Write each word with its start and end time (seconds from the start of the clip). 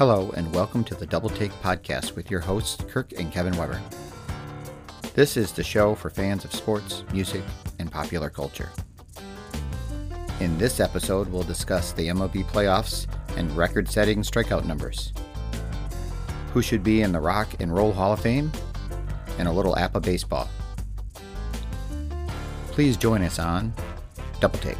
Hello, 0.00 0.32
and 0.34 0.50
welcome 0.54 0.82
to 0.84 0.94
the 0.94 1.04
Double 1.04 1.28
Take 1.28 1.52
Podcast 1.60 2.16
with 2.16 2.30
your 2.30 2.40
hosts, 2.40 2.82
Kirk 2.88 3.12
and 3.18 3.30
Kevin 3.30 3.54
Weber. 3.58 3.78
This 5.12 5.36
is 5.36 5.52
the 5.52 5.62
show 5.62 5.94
for 5.94 6.08
fans 6.08 6.42
of 6.42 6.54
sports, 6.54 7.04
music, 7.12 7.42
and 7.78 7.92
popular 7.92 8.30
culture. 8.30 8.70
In 10.40 10.56
this 10.56 10.80
episode, 10.80 11.28
we'll 11.28 11.42
discuss 11.42 11.92
the 11.92 12.08
MLB 12.08 12.46
playoffs 12.46 13.06
and 13.36 13.54
record 13.54 13.90
setting 13.90 14.22
strikeout 14.22 14.64
numbers, 14.64 15.12
who 16.54 16.62
should 16.62 16.82
be 16.82 17.02
in 17.02 17.12
the 17.12 17.20
Rock 17.20 17.48
and 17.60 17.70
Roll 17.70 17.92
Hall 17.92 18.14
of 18.14 18.20
Fame, 18.20 18.50
and 19.36 19.48
a 19.48 19.52
little 19.52 19.74
APBA 19.74 20.00
baseball. 20.00 20.48
Please 22.68 22.96
join 22.96 23.20
us 23.20 23.38
on 23.38 23.74
Double 24.40 24.60
Take. 24.60 24.78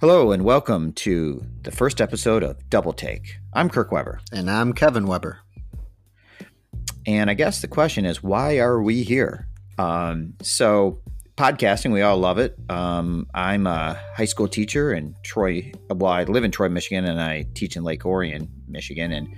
Hello, 0.00 0.32
and 0.32 0.46
welcome 0.46 0.94
to 0.94 1.44
the 1.60 1.70
first 1.70 2.00
episode 2.00 2.42
of 2.42 2.70
Double 2.70 2.94
Take. 2.94 3.36
I'm 3.52 3.68
Kirk 3.68 3.92
Weber. 3.92 4.18
And 4.32 4.50
I'm 4.50 4.72
Kevin 4.72 5.06
Weber. 5.06 5.40
And 7.06 7.28
I 7.28 7.34
guess 7.34 7.60
the 7.60 7.68
question 7.68 8.06
is, 8.06 8.22
why 8.22 8.60
are 8.60 8.80
we 8.80 9.02
here? 9.02 9.46
Um, 9.76 10.32
so, 10.40 11.02
podcasting, 11.36 11.92
we 11.92 12.00
all 12.00 12.16
love 12.16 12.38
it. 12.38 12.56
Um, 12.70 13.26
I'm 13.34 13.66
a 13.66 14.00
high 14.16 14.24
school 14.24 14.48
teacher 14.48 14.90
in 14.94 15.14
Troy. 15.22 15.70
Well, 15.90 16.10
I 16.10 16.24
live 16.24 16.44
in 16.44 16.50
Troy, 16.50 16.70
Michigan, 16.70 17.04
and 17.04 17.20
I 17.20 17.44
teach 17.52 17.76
in 17.76 17.82
Lake 17.82 18.06
Orion, 18.06 18.48
Michigan. 18.68 19.12
And 19.12 19.28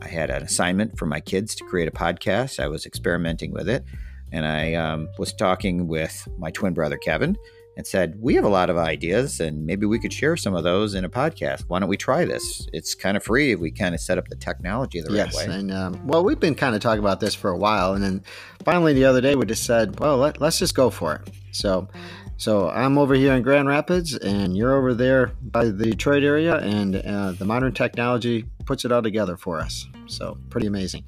I 0.00 0.08
had 0.08 0.28
an 0.28 0.42
assignment 0.42 0.98
for 0.98 1.06
my 1.06 1.20
kids 1.20 1.54
to 1.54 1.64
create 1.64 1.88
a 1.88 1.92
podcast. 1.92 2.60
I 2.60 2.68
was 2.68 2.84
experimenting 2.84 3.52
with 3.52 3.70
it. 3.70 3.86
And 4.32 4.44
I 4.44 4.74
um, 4.74 5.08
was 5.18 5.32
talking 5.32 5.88
with 5.88 6.28
my 6.36 6.50
twin 6.50 6.74
brother, 6.74 6.98
Kevin 6.98 7.38
and 7.76 7.86
said, 7.86 8.20
We 8.20 8.34
have 8.34 8.44
a 8.44 8.48
lot 8.48 8.70
of 8.70 8.76
ideas 8.76 9.40
and 9.40 9.66
maybe 9.66 9.86
we 9.86 9.98
could 9.98 10.12
share 10.12 10.36
some 10.36 10.54
of 10.54 10.64
those 10.64 10.94
in 10.94 11.04
a 11.04 11.08
podcast. 11.08 11.64
Why 11.68 11.78
don't 11.78 11.88
we 11.88 11.96
try 11.96 12.24
this? 12.24 12.68
It's 12.72 12.94
kind 12.94 13.16
of 13.16 13.22
free 13.22 13.52
if 13.52 13.60
we 13.60 13.70
kind 13.70 13.94
of 13.94 14.00
set 14.00 14.18
up 14.18 14.28
the 14.28 14.36
technology 14.36 15.00
the 15.00 15.12
yes, 15.12 15.36
right 15.36 15.48
way. 15.48 15.52
Yes. 15.52 15.60
And 15.60 15.72
um, 15.72 16.06
well, 16.06 16.24
we've 16.24 16.40
been 16.40 16.54
kind 16.54 16.74
of 16.74 16.80
talking 16.80 17.00
about 17.00 17.20
this 17.20 17.34
for 17.34 17.50
a 17.50 17.56
while. 17.56 17.94
And 17.94 18.02
then 18.02 18.22
finally 18.64 18.92
the 18.92 19.04
other 19.04 19.20
day 19.20 19.34
we 19.34 19.46
just 19.46 19.64
said, 19.64 19.98
Well, 19.98 20.18
let, 20.18 20.40
let's 20.40 20.58
just 20.58 20.74
go 20.74 20.90
for 20.90 21.14
it. 21.14 21.32
So, 21.52 21.88
so 22.36 22.70
I'm 22.70 22.96
over 22.96 23.14
here 23.14 23.34
in 23.34 23.42
Grand 23.42 23.68
Rapids, 23.68 24.16
and 24.16 24.56
you're 24.56 24.74
over 24.74 24.94
there 24.94 25.32
by 25.42 25.66
the 25.66 25.84
Detroit 25.84 26.22
area, 26.22 26.56
and 26.56 26.96
uh, 26.96 27.32
the 27.32 27.44
modern 27.44 27.74
technology 27.74 28.46
puts 28.64 28.86
it 28.86 28.92
all 28.92 29.02
together 29.02 29.36
for 29.36 29.60
us. 29.60 29.86
So 30.06 30.38
pretty 30.48 30.66
amazing 30.66 31.04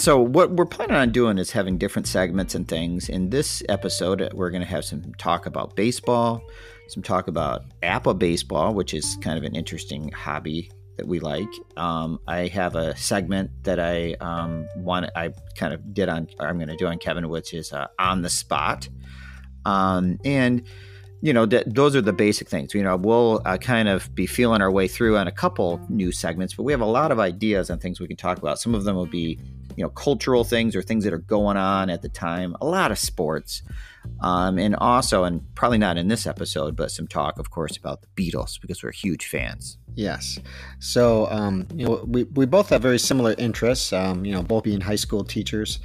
so 0.00 0.18
what 0.18 0.52
we're 0.52 0.64
planning 0.64 0.96
on 0.96 1.10
doing 1.10 1.36
is 1.36 1.50
having 1.50 1.76
different 1.76 2.08
segments 2.08 2.54
and 2.54 2.66
things. 2.66 3.10
In 3.10 3.28
this 3.28 3.62
episode, 3.68 4.32
we're 4.32 4.48
going 4.48 4.62
to 4.62 4.68
have 4.68 4.82
some 4.82 5.12
talk 5.18 5.44
about 5.44 5.76
baseball, 5.76 6.42
some 6.88 7.02
talk 7.02 7.28
about 7.28 7.64
APBA 7.82 8.18
baseball, 8.18 8.72
which 8.72 8.94
is 8.94 9.18
kind 9.20 9.36
of 9.36 9.44
an 9.44 9.54
interesting 9.54 10.10
hobby 10.12 10.70
that 10.96 11.06
we 11.06 11.20
like. 11.20 11.48
Um, 11.76 12.18
I 12.26 12.46
have 12.46 12.76
a 12.76 12.96
segment 12.96 13.50
that 13.64 13.78
I 13.78 14.14
um, 14.22 14.66
want. 14.74 15.10
I 15.14 15.34
kind 15.56 15.74
of 15.74 15.92
did 15.92 16.08
on. 16.08 16.28
I'm 16.40 16.56
going 16.56 16.68
to 16.68 16.76
do 16.76 16.86
on 16.86 16.96
Kevin, 16.96 17.28
which 17.28 17.52
is 17.52 17.70
uh, 17.70 17.88
on 17.98 18.22
the 18.22 18.30
spot, 18.30 18.88
um, 19.66 20.18
and 20.24 20.66
you 21.22 21.32
know, 21.32 21.46
th- 21.46 21.64
those 21.66 21.94
are 21.94 22.00
the 22.00 22.12
basic 22.12 22.48
things. 22.48 22.74
You 22.74 22.82
know, 22.82 22.96
we'll 22.96 23.42
uh, 23.44 23.58
kind 23.58 23.88
of 23.88 24.14
be 24.14 24.26
feeling 24.26 24.62
our 24.62 24.70
way 24.70 24.88
through 24.88 25.16
on 25.18 25.26
a 25.26 25.32
couple 25.32 25.80
new 25.88 26.12
segments, 26.12 26.54
but 26.54 26.62
we 26.62 26.72
have 26.72 26.80
a 26.80 26.86
lot 26.86 27.12
of 27.12 27.18
ideas 27.18 27.70
on 27.70 27.78
things 27.78 28.00
we 28.00 28.06
can 28.06 28.16
talk 28.16 28.38
about. 28.38 28.58
Some 28.58 28.74
of 28.74 28.84
them 28.84 28.96
will 28.96 29.06
be 29.06 29.38
you 29.76 29.84
know 29.84 29.90
cultural 29.90 30.44
things 30.44 30.74
or 30.76 30.82
things 30.82 31.04
that 31.04 31.12
are 31.12 31.18
going 31.18 31.56
on 31.56 31.90
at 31.90 32.02
the 32.02 32.08
time 32.08 32.56
a 32.60 32.66
lot 32.66 32.90
of 32.90 32.98
sports 32.98 33.62
um, 34.20 34.58
and 34.58 34.74
also 34.76 35.24
and 35.24 35.42
probably 35.54 35.78
not 35.78 35.96
in 35.96 36.08
this 36.08 36.26
episode 36.26 36.76
but 36.76 36.90
some 36.90 37.06
talk 37.06 37.38
of 37.38 37.50
course 37.50 37.76
about 37.76 38.02
the 38.02 38.08
beatles 38.08 38.60
because 38.60 38.82
we're 38.82 38.92
huge 38.92 39.26
fans 39.26 39.78
yes 39.94 40.38
so 40.78 41.30
um, 41.30 41.66
you 41.74 41.86
know 41.86 42.04
we, 42.06 42.24
we 42.24 42.46
both 42.46 42.68
have 42.70 42.82
very 42.82 42.98
similar 42.98 43.34
interests 43.38 43.92
um, 43.92 44.24
you 44.24 44.32
know 44.32 44.42
both 44.42 44.64
being 44.64 44.80
high 44.80 44.96
school 44.96 45.24
teachers 45.24 45.78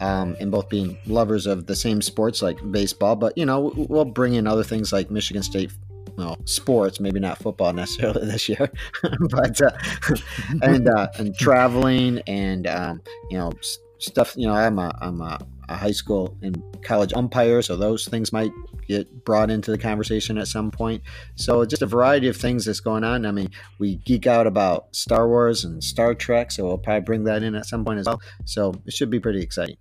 um, 0.00 0.36
and 0.40 0.50
both 0.50 0.68
being 0.68 0.96
lovers 1.06 1.46
of 1.46 1.66
the 1.66 1.76
same 1.76 2.02
sports 2.02 2.42
like 2.42 2.58
baseball 2.70 3.16
but 3.16 3.36
you 3.36 3.46
know 3.46 3.72
we'll 3.76 4.04
bring 4.04 4.34
in 4.34 4.46
other 4.46 4.64
things 4.64 4.92
like 4.92 5.10
michigan 5.10 5.42
state 5.42 5.70
well, 6.16 6.38
sports, 6.44 7.00
maybe 7.00 7.20
not 7.20 7.38
football 7.38 7.72
necessarily 7.82 8.26
this 8.26 8.48
year, 8.48 8.70
but 9.30 9.60
uh, 9.60 9.70
and 10.62 10.88
uh, 10.88 11.08
and 11.18 11.36
traveling 11.36 12.20
and 12.26 12.66
um, 12.66 13.00
you 13.30 13.38
know 13.38 13.52
stuff. 13.98 14.34
You 14.36 14.46
know, 14.46 14.54
I'm 14.54 14.78
a 14.78 14.94
I'm 15.00 15.20
a, 15.20 15.38
a, 15.68 15.76
high 15.76 15.92
school 15.92 16.36
and 16.42 16.62
college 16.82 17.12
umpire, 17.14 17.62
so 17.62 17.76
those 17.76 18.06
things 18.06 18.32
might 18.32 18.52
get 18.86 19.24
brought 19.24 19.50
into 19.50 19.70
the 19.70 19.78
conversation 19.78 20.36
at 20.36 20.48
some 20.48 20.70
point. 20.70 21.02
So 21.36 21.64
just 21.64 21.82
a 21.82 21.86
variety 21.86 22.28
of 22.28 22.36
things 22.36 22.64
that's 22.64 22.80
going 22.80 23.04
on. 23.04 23.24
I 23.24 23.30
mean, 23.30 23.50
we 23.78 23.96
geek 23.96 24.26
out 24.26 24.46
about 24.46 24.94
Star 24.94 25.28
Wars 25.28 25.64
and 25.64 25.82
Star 25.82 26.14
Trek, 26.14 26.50
so 26.50 26.66
we'll 26.66 26.78
probably 26.78 27.02
bring 27.02 27.24
that 27.24 27.42
in 27.42 27.54
at 27.54 27.66
some 27.66 27.84
point 27.84 28.00
as 28.00 28.06
well. 28.06 28.20
So 28.44 28.74
it 28.84 28.92
should 28.92 29.10
be 29.10 29.20
pretty 29.20 29.40
exciting. 29.40 29.76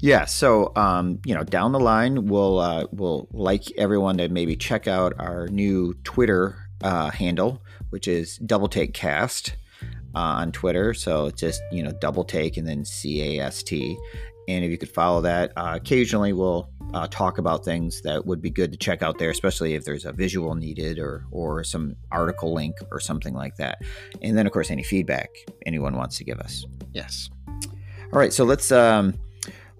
Yeah, 0.00 0.26
so 0.26 0.72
um, 0.76 1.18
you 1.24 1.34
know, 1.34 1.44
down 1.44 1.72
the 1.72 1.80
line, 1.80 2.26
we'll 2.26 2.58
uh, 2.58 2.86
we'll 2.92 3.28
like 3.32 3.70
everyone 3.78 4.18
to 4.18 4.28
maybe 4.28 4.56
check 4.56 4.86
out 4.86 5.14
our 5.18 5.48
new 5.48 5.94
Twitter 6.04 6.56
uh, 6.82 7.10
handle, 7.10 7.62
which 7.90 8.06
is 8.06 8.36
Double 8.38 8.68
Take 8.68 8.92
Cast 8.92 9.56
uh, 10.14 10.18
on 10.18 10.52
Twitter. 10.52 10.92
So 10.94 11.26
it's 11.26 11.40
just 11.40 11.62
you 11.72 11.82
know 11.82 11.92
Double 12.00 12.24
Take 12.24 12.56
and 12.56 12.68
then 12.68 12.84
C 12.84 13.38
A 13.38 13.44
S 13.44 13.62
T. 13.62 13.96
And 14.46 14.62
if 14.62 14.70
you 14.70 14.76
could 14.76 14.90
follow 14.90 15.22
that, 15.22 15.52
uh, 15.56 15.72
occasionally 15.74 16.34
we'll 16.34 16.68
uh, 16.92 17.06
talk 17.10 17.38
about 17.38 17.64
things 17.64 18.02
that 18.02 18.26
would 18.26 18.42
be 18.42 18.50
good 18.50 18.72
to 18.72 18.78
check 18.78 19.02
out 19.02 19.18
there, 19.18 19.30
especially 19.30 19.72
if 19.72 19.84
there's 19.84 20.04
a 20.04 20.12
visual 20.12 20.54
needed 20.54 20.98
or 20.98 21.24
or 21.30 21.64
some 21.64 21.96
article 22.12 22.52
link 22.52 22.76
or 22.92 23.00
something 23.00 23.32
like 23.32 23.56
that. 23.56 23.80
And 24.20 24.36
then 24.36 24.46
of 24.46 24.52
course 24.52 24.70
any 24.70 24.82
feedback 24.82 25.30
anyone 25.64 25.96
wants 25.96 26.18
to 26.18 26.24
give 26.24 26.40
us. 26.40 26.66
Yes. 26.92 27.30
All 28.12 28.20
right, 28.20 28.32
so 28.32 28.44
let's 28.44 28.70
um, 28.70 29.14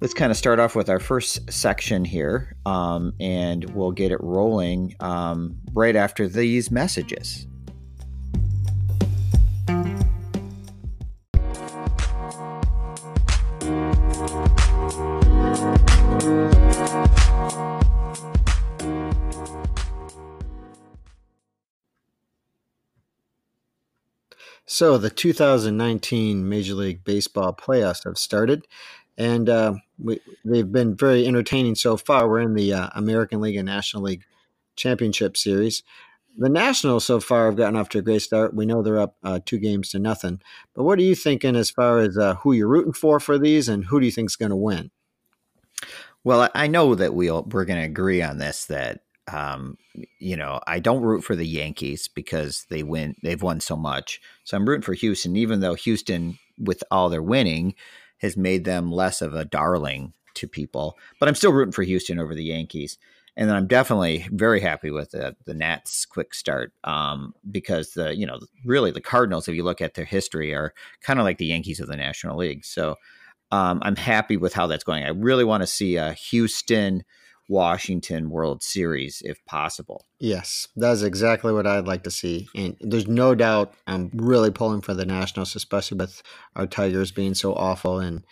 let's 0.04 0.12
kind 0.12 0.30
of 0.30 0.36
start 0.36 0.60
off 0.60 0.76
with 0.76 0.90
our 0.90 1.00
first 1.00 1.50
section 1.50 2.04
here, 2.04 2.54
um, 2.66 3.14
and 3.20 3.64
we'll 3.70 3.90
get 3.90 4.12
it 4.12 4.22
rolling 4.22 4.94
um, 5.00 5.56
right 5.72 5.96
after 5.96 6.28
these 6.28 6.70
messages. 6.70 7.46
So 24.66 24.98
the 24.98 25.08
2019 25.08 26.48
Major 26.48 26.74
League 26.74 27.04
Baseball 27.04 27.54
playoffs 27.54 28.04
have 28.04 28.18
started, 28.18 28.66
and 29.16 29.48
uh, 29.48 29.74
we, 29.98 30.20
they've 30.44 30.70
been 30.70 30.96
very 30.96 31.26
entertaining 31.26 31.74
so 31.74 31.96
far. 31.96 32.28
We're 32.28 32.40
in 32.40 32.54
the 32.54 32.72
uh, 32.72 32.88
American 32.94 33.40
League 33.40 33.56
and 33.56 33.66
National 33.66 34.02
League 34.02 34.24
Championship 34.76 35.36
Series. 35.36 35.82
The 36.36 36.48
Nationals 36.48 37.04
so 37.04 37.20
far 37.20 37.46
have 37.46 37.56
gotten 37.56 37.76
off 37.76 37.90
to 37.90 37.98
a 37.98 38.02
great 38.02 38.22
start. 38.22 38.54
We 38.54 38.66
know 38.66 38.82
they're 38.82 38.98
up 38.98 39.16
uh, 39.22 39.38
two 39.44 39.58
games 39.58 39.90
to 39.90 40.00
nothing. 40.00 40.40
But 40.74 40.82
what 40.82 40.98
are 40.98 41.02
you 41.02 41.14
thinking 41.14 41.54
as 41.54 41.70
far 41.70 42.00
as 42.00 42.18
uh, 42.18 42.34
who 42.36 42.52
you're 42.52 42.66
rooting 42.66 42.92
for 42.92 43.20
for 43.20 43.38
these, 43.38 43.68
and 43.68 43.84
who 43.84 44.00
do 44.00 44.06
you 44.06 44.12
think 44.12 44.30
is 44.30 44.36
going 44.36 44.50
to 44.50 44.56
win? 44.56 44.90
Well, 46.24 46.48
I 46.54 46.66
know 46.66 46.94
that 46.96 47.14
we'll 47.14 47.44
we're 47.44 47.66
going 47.66 47.80
to 47.80 47.86
agree 47.86 48.20
on 48.22 48.38
this 48.38 48.64
that 48.66 49.02
um, 49.32 49.78
you 50.18 50.36
know 50.36 50.60
I 50.66 50.80
don't 50.80 51.02
root 51.02 51.22
for 51.22 51.36
the 51.36 51.46
Yankees 51.46 52.08
because 52.08 52.66
they 52.68 52.82
win 52.82 53.14
they've 53.22 53.42
won 53.42 53.60
so 53.60 53.76
much. 53.76 54.20
So 54.42 54.56
I'm 54.56 54.68
rooting 54.68 54.82
for 54.82 54.94
Houston, 54.94 55.36
even 55.36 55.60
though 55.60 55.74
Houston, 55.74 56.38
with 56.58 56.82
all 56.90 57.10
their 57.10 57.22
winning, 57.22 57.74
has 58.24 58.36
made 58.36 58.64
them 58.64 58.90
less 58.90 59.22
of 59.22 59.34
a 59.34 59.44
darling 59.44 60.12
to 60.34 60.48
people. 60.48 60.98
But 61.20 61.28
I'm 61.28 61.34
still 61.34 61.52
rooting 61.52 61.72
for 61.72 61.82
Houston 61.82 62.18
over 62.18 62.34
the 62.34 62.44
Yankees. 62.44 62.98
And 63.36 63.48
then 63.48 63.56
I'm 63.56 63.66
definitely 63.66 64.26
very 64.30 64.60
happy 64.60 64.90
with 64.90 65.10
the, 65.10 65.36
the 65.44 65.54
Nats 65.54 66.06
quick 66.06 66.34
start 66.34 66.72
um, 66.84 67.34
because 67.50 67.94
the 67.94 68.16
you 68.16 68.26
know 68.26 68.38
really 68.64 68.92
the 68.92 69.00
Cardinals, 69.00 69.48
if 69.48 69.54
you 69.54 69.64
look 69.64 69.80
at 69.80 69.94
their 69.94 70.04
history, 70.04 70.54
are 70.54 70.72
kind 71.00 71.18
of 71.18 71.24
like 71.24 71.38
the 71.38 71.46
Yankees 71.46 71.80
of 71.80 71.88
the 71.88 71.96
National 71.96 72.36
League. 72.36 72.64
So 72.64 72.96
um, 73.50 73.80
I'm 73.82 73.96
happy 73.96 74.36
with 74.36 74.54
how 74.54 74.66
that's 74.66 74.84
going. 74.84 75.04
I 75.04 75.08
really 75.08 75.44
want 75.44 75.62
to 75.62 75.66
see 75.66 75.96
a 75.96 76.12
Houston 76.12 77.04
Washington 77.48 78.30
World 78.30 78.62
Series 78.62 79.22
if 79.24 79.44
possible. 79.44 80.06
Yes, 80.18 80.68
that's 80.76 81.02
exactly 81.02 81.52
what 81.52 81.66
I'd 81.66 81.86
like 81.86 82.04
to 82.04 82.10
see. 82.10 82.48
And 82.54 82.76
there's 82.80 83.06
no 83.06 83.34
doubt 83.34 83.74
I'm 83.86 84.10
really 84.14 84.50
pulling 84.50 84.80
for 84.80 84.94
the 84.94 85.06
Nationals, 85.06 85.54
especially 85.54 85.98
with 85.98 86.22
our 86.56 86.66
Tigers 86.66 87.12
being 87.12 87.34
so 87.34 87.54
awful 87.54 87.98
and 87.98 88.24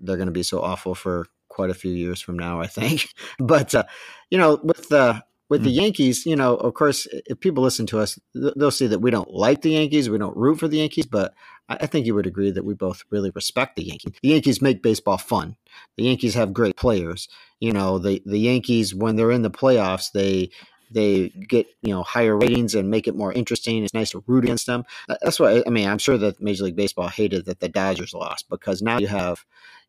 they're 0.00 0.16
going 0.16 0.26
to 0.26 0.32
be 0.32 0.42
so 0.42 0.60
awful 0.60 0.94
for 0.94 1.26
quite 1.48 1.70
a 1.70 1.74
few 1.74 1.92
years 1.92 2.20
from 2.20 2.38
now, 2.38 2.60
I 2.60 2.66
think. 2.66 3.08
but 3.38 3.74
uh, 3.74 3.84
you 4.30 4.38
know, 4.38 4.60
with 4.62 4.88
the 4.88 5.22
with 5.48 5.62
the 5.62 5.70
mm. 5.70 5.80
Yankees, 5.82 6.26
you 6.26 6.36
know, 6.36 6.56
of 6.56 6.74
course, 6.74 7.06
if 7.10 7.40
people 7.40 7.62
listen 7.62 7.86
to 7.86 7.98
us, 7.98 8.18
they'll 8.34 8.70
see 8.70 8.86
that 8.86 9.00
we 9.00 9.10
don't 9.10 9.32
like 9.32 9.62
the 9.62 9.70
Yankees, 9.70 10.10
we 10.10 10.18
don't 10.18 10.36
root 10.36 10.60
for 10.60 10.68
the 10.68 10.78
Yankees, 10.78 11.06
but 11.06 11.32
I 11.68 11.86
think 11.86 12.06
you 12.06 12.14
would 12.14 12.26
agree 12.26 12.50
that 12.50 12.64
we 12.64 12.74
both 12.74 13.04
really 13.10 13.30
respect 13.34 13.76
the 13.76 13.84
Yankees. 13.84 14.14
The 14.22 14.28
Yankees 14.28 14.62
make 14.62 14.82
baseball 14.82 15.18
fun. 15.18 15.56
The 15.96 16.04
Yankees 16.04 16.34
have 16.34 16.54
great 16.54 16.76
players. 16.76 17.28
You 17.60 17.72
know, 17.72 17.98
the 17.98 18.22
the 18.24 18.38
Yankees 18.38 18.94
when 18.94 19.16
they're 19.16 19.30
in 19.30 19.42
the 19.42 19.50
playoffs, 19.50 20.12
they 20.12 20.50
they 20.90 21.28
get 21.28 21.66
you 21.82 21.92
know 21.92 22.02
higher 22.02 22.36
ratings 22.36 22.74
and 22.74 22.90
make 22.90 23.06
it 23.06 23.16
more 23.16 23.32
interesting. 23.32 23.84
It's 23.84 23.94
nice 23.94 24.10
to 24.12 24.24
root 24.26 24.44
against 24.44 24.66
them. 24.66 24.84
That's 25.08 25.38
why 25.38 25.62
I 25.66 25.70
mean 25.70 25.88
I'm 25.88 25.98
sure 25.98 26.18
that 26.18 26.40
Major 26.40 26.64
League 26.64 26.76
Baseball 26.76 27.08
hated 27.08 27.44
that 27.46 27.60
the 27.60 27.68
Dodgers 27.68 28.14
lost 28.14 28.48
because 28.48 28.80
now 28.80 28.98
you 28.98 29.08
have 29.08 29.44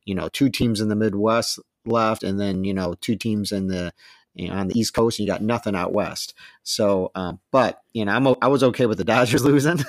you 0.05 0.15
know 0.15 0.29
two 0.29 0.49
teams 0.49 0.81
in 0.81 0.89
the 0.89 0.95
Midwest 0.95 1.59
left, 1.85 2.23
and 2.23 2.39
then 2.39 2.63
you 2.63 2.73
know 2.73 2.95
two 2.99 3.15
teams 3.15 3.51
in 3.51 3.67
the 3.67 3.93
you 4.35 4.47
know, 4.47 4.55
on 4.55 4.67
the 4.67 4.79
East 4.79 4.93
Coast, 4.93 5.19
and 5.19 5.27
you 5.27 5.31
got 5.31 5.41
nothing 5.41 5.75
out 5.75 5.93
west. 5.93 6.33
So, 6.63 7.11
um, 7.15 7.39
but 7.51 7.81
you 7.93 8.05
know, 8.05 8.11
I'm 8.11 8.27
I 8.41 8.47
was 8.47 8.63
okay 8.63 8.85
with 8.85 8.97
the 8.97 9.03
Dodgers 9.03 9.43
losing, 9.45 9.83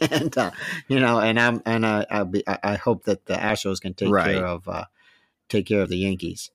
and 0.10 0.36
uh, 0.36 0.50
you 0.88 1.00
know, 1.00 1.20
and 1.20 1.38
I'm 1.38 1.62
and 1.64 1.84
uh, 1.84 2.04
I'll 2.10 2.24
be, 2.24 2.46
I, 2.48 2.58
I 2.62 2.74
hope 2.76 3.04
that 3.04 3.26
the 3.26 3.34
Astros 3.34 3.80
can 3.80 3.94
take 3.94 4.10
right. 4.10 4.34
care 4.34 4.46
of 4.46 4.68
uh, 4.68 4.84
take 5.48 5.66
care 5.66 5.82
of 5.82 5.88
the 5.88 5.98
Yankees. 5.98 6.50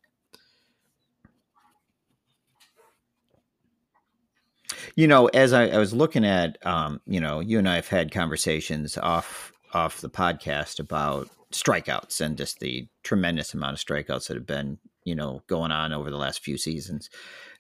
You 4.95 5.07
know, 5.07 5.27
as 5.27 5.53
I, 5.53 5.67
I 5.67 5.77
was 5.77 5.93
looking 5.93 6.25
at, 6.25 6.57
um, 6.65 7.01
you 7.05 7.19
know, 7.19 7.39
you 7.39 7.59
and 7.59 7.69
I 7.69 7.75
have 7.75 7.87
had 7.87 8.11
conversations 8.11 8.97
off 8.97 9.53
off 9.73 10.01
the 10.01 10.09
podcast 10.09 10.79
about 10.79 11.29
strikeouts 11.51 12.19
and 12.21 12.37
just 12.37 12.59
the 12.59 12.87
tremendous 13.03 13.53
amount 13.53 13.73
of 13.73 13.85
strikeouts 13.85 14.27
that 14.27 14.35
have 14.35 14.47
been, 14.47 14.77
you 15.03 15.15
know, 15.15 15.41
going 15.47 15.71
on 15.71 15.93
over 15.93 16.09
the 16.09 16.17
last 16.17 16.43
few 16.43 16.57
seasons. 16.57 17.09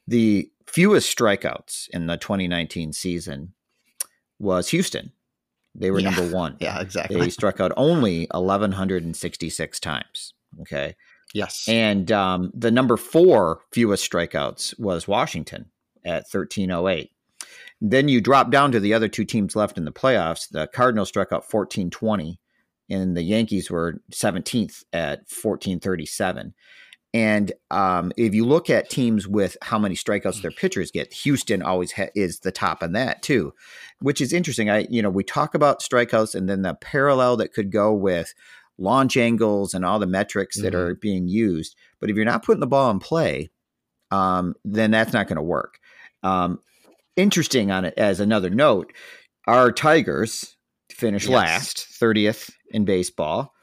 The 0.07 0.49
fewest 0.65 1.15
strikeouts 1.15 1.89
in 1.89 2.07
the 2.07 2.17
2019 2.17 2.93
season 2.93 3.53
was 4.39 4.69
Houston. 4.69 5.11
They 5.75 5.91
were 5.91 5.99
yeah. 5.99 6.09
number 6.09 6.35
one. 6.35 6.57
Yeah, 6.59 6.81
exactly. 6.81 7.19
They 7.19 7.29
struck 7.29 7.59
out 7.59 7.71
only 7.77 8.27
1,166 8.31 9.79
times. 9.79 10.33
Okay. 10.61 10.95
Yes. 11.33 11.65
And 11.67 12.11
um, 12.11 12.51
the 12.53 12.71
number 12.71 12.97
four 12.97 13.61
fewest 13.71 14.09
strikeouts 14.09 14.77
was 14.79 15.07
Washington 15.07 15.71
at 16.03 16.25
1308. 16.29 17.11
Then 17.79 18.07
you 18.07 18.21
drop 18.21 18.51
down 18.51 18.71
to 18.73 18.79
the 18.79 18.93
other 18.93 19.07
two 19.07 19.25
teams 19.25 19.55
left 19.55 19.77
in 19.77 19.85
the 19.85 19.91
playoffs. 19.91 20.49
The 20.49 20.67
Cardinals 20.67 21.09
struck 21.09 21.29
out 21.29 21.51
1420, 21.51 22.39
and 22.89 23.17
the 23.17 23.23
Yankees 23.23 23.71
were 23.71 24.01
17th 24.11 24.83
at 24.93 25.19
1437. 25.19 26.53
And 27.13 27.51
um, 27.69 28.13
if 28.15 28.33
you 28.33 28.45
look 28.45 28.69
at 28.69 28.89
teams 28.89 29.27
with 29.27 29.57
how 29.61 29.77
many 29.77 29.95
strikeouts 29.95 30.41
their 30.41 30.51
pitchers 30.51 30.91
get, 30.91 31.13
Houston 31.13 31.61
always 31.61 31.91
ha- 31.91 32.07
is 32.15 32.39
the 32.39 32.53
top 32.53 32.81
on 32.81 32.93
that 32.93 33.21
too, 33.21 33.53
which 33.99 34.21
is 34.21 34.31
interesting. 34.31 34.69
I, 34.69 34.87
you 34.89 35.01
know, 35.01 35.09
we 35.09 35.23
talk 35.23 35.53
about 35.53 35.81
strikeouts 35.81 36.35
and 36.35 36.47
then 36.47 36.61
the 36.61 36.73
parallel 36.73 37.35
that 37.37 37.53
could 37.53 37.71
go 37.71 37.93
with 37.93 38.33
launch 38.77 39.17
angles 39.17 39.73
and 39.73 39.83
all 39.83 39.99
the 39.99 40.07
metrics 40.07 40.57
mm-hmm. 40.57 40.65
that 40.65 40.75
are 40.75 40.95
being 40.95 41.27
used. 41.27 41.75
But 41.99 42.09
if 42.09 42.15
you're 42.15 42.25
not 42.25 42.43
putting 42.43 42.61
the 42.61 42.67
ball 42.67 42.89
in 42.89 42.99
play, 42.99 43.49
um, 44.09 44.55
then 44.63 44.91
that's 44.91 45.13
not 45.13 45.27
going 45.27 45.37
to 45.37 45.41
work. 45.41 45.79
Um, 46.23 46.59
interesting 47.17 47.71
on 47.71 47.83
it 47.83 47.93
as 47.97 48.19
another 48.19 48.49
note, 48.49 48.93
our 49.47 49.71
Tigers 49.71 50.55
finished 50.91 51.27
yes. 51.27 51.33
last, 51.33 51.87
30th 51.99 52.51
in 52.71 52.85
baseball, 52.85 53.53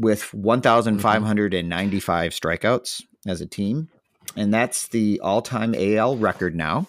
with 0.00 0.32
1,595 0.34 2.32
mm-hmm. 2.32 2.48
strikeouts 2.48 3.02
as 3.26 3.40
a 3.40 3.46
team. 3.46 3.88
And 4.36 4.52
that's 4.52 4.88
the 4.88 5.20
all 5.20 5.42
time 5.42 5.74
AL 5.76 6.16
record 6.16 6.54
now. 6.56 6.86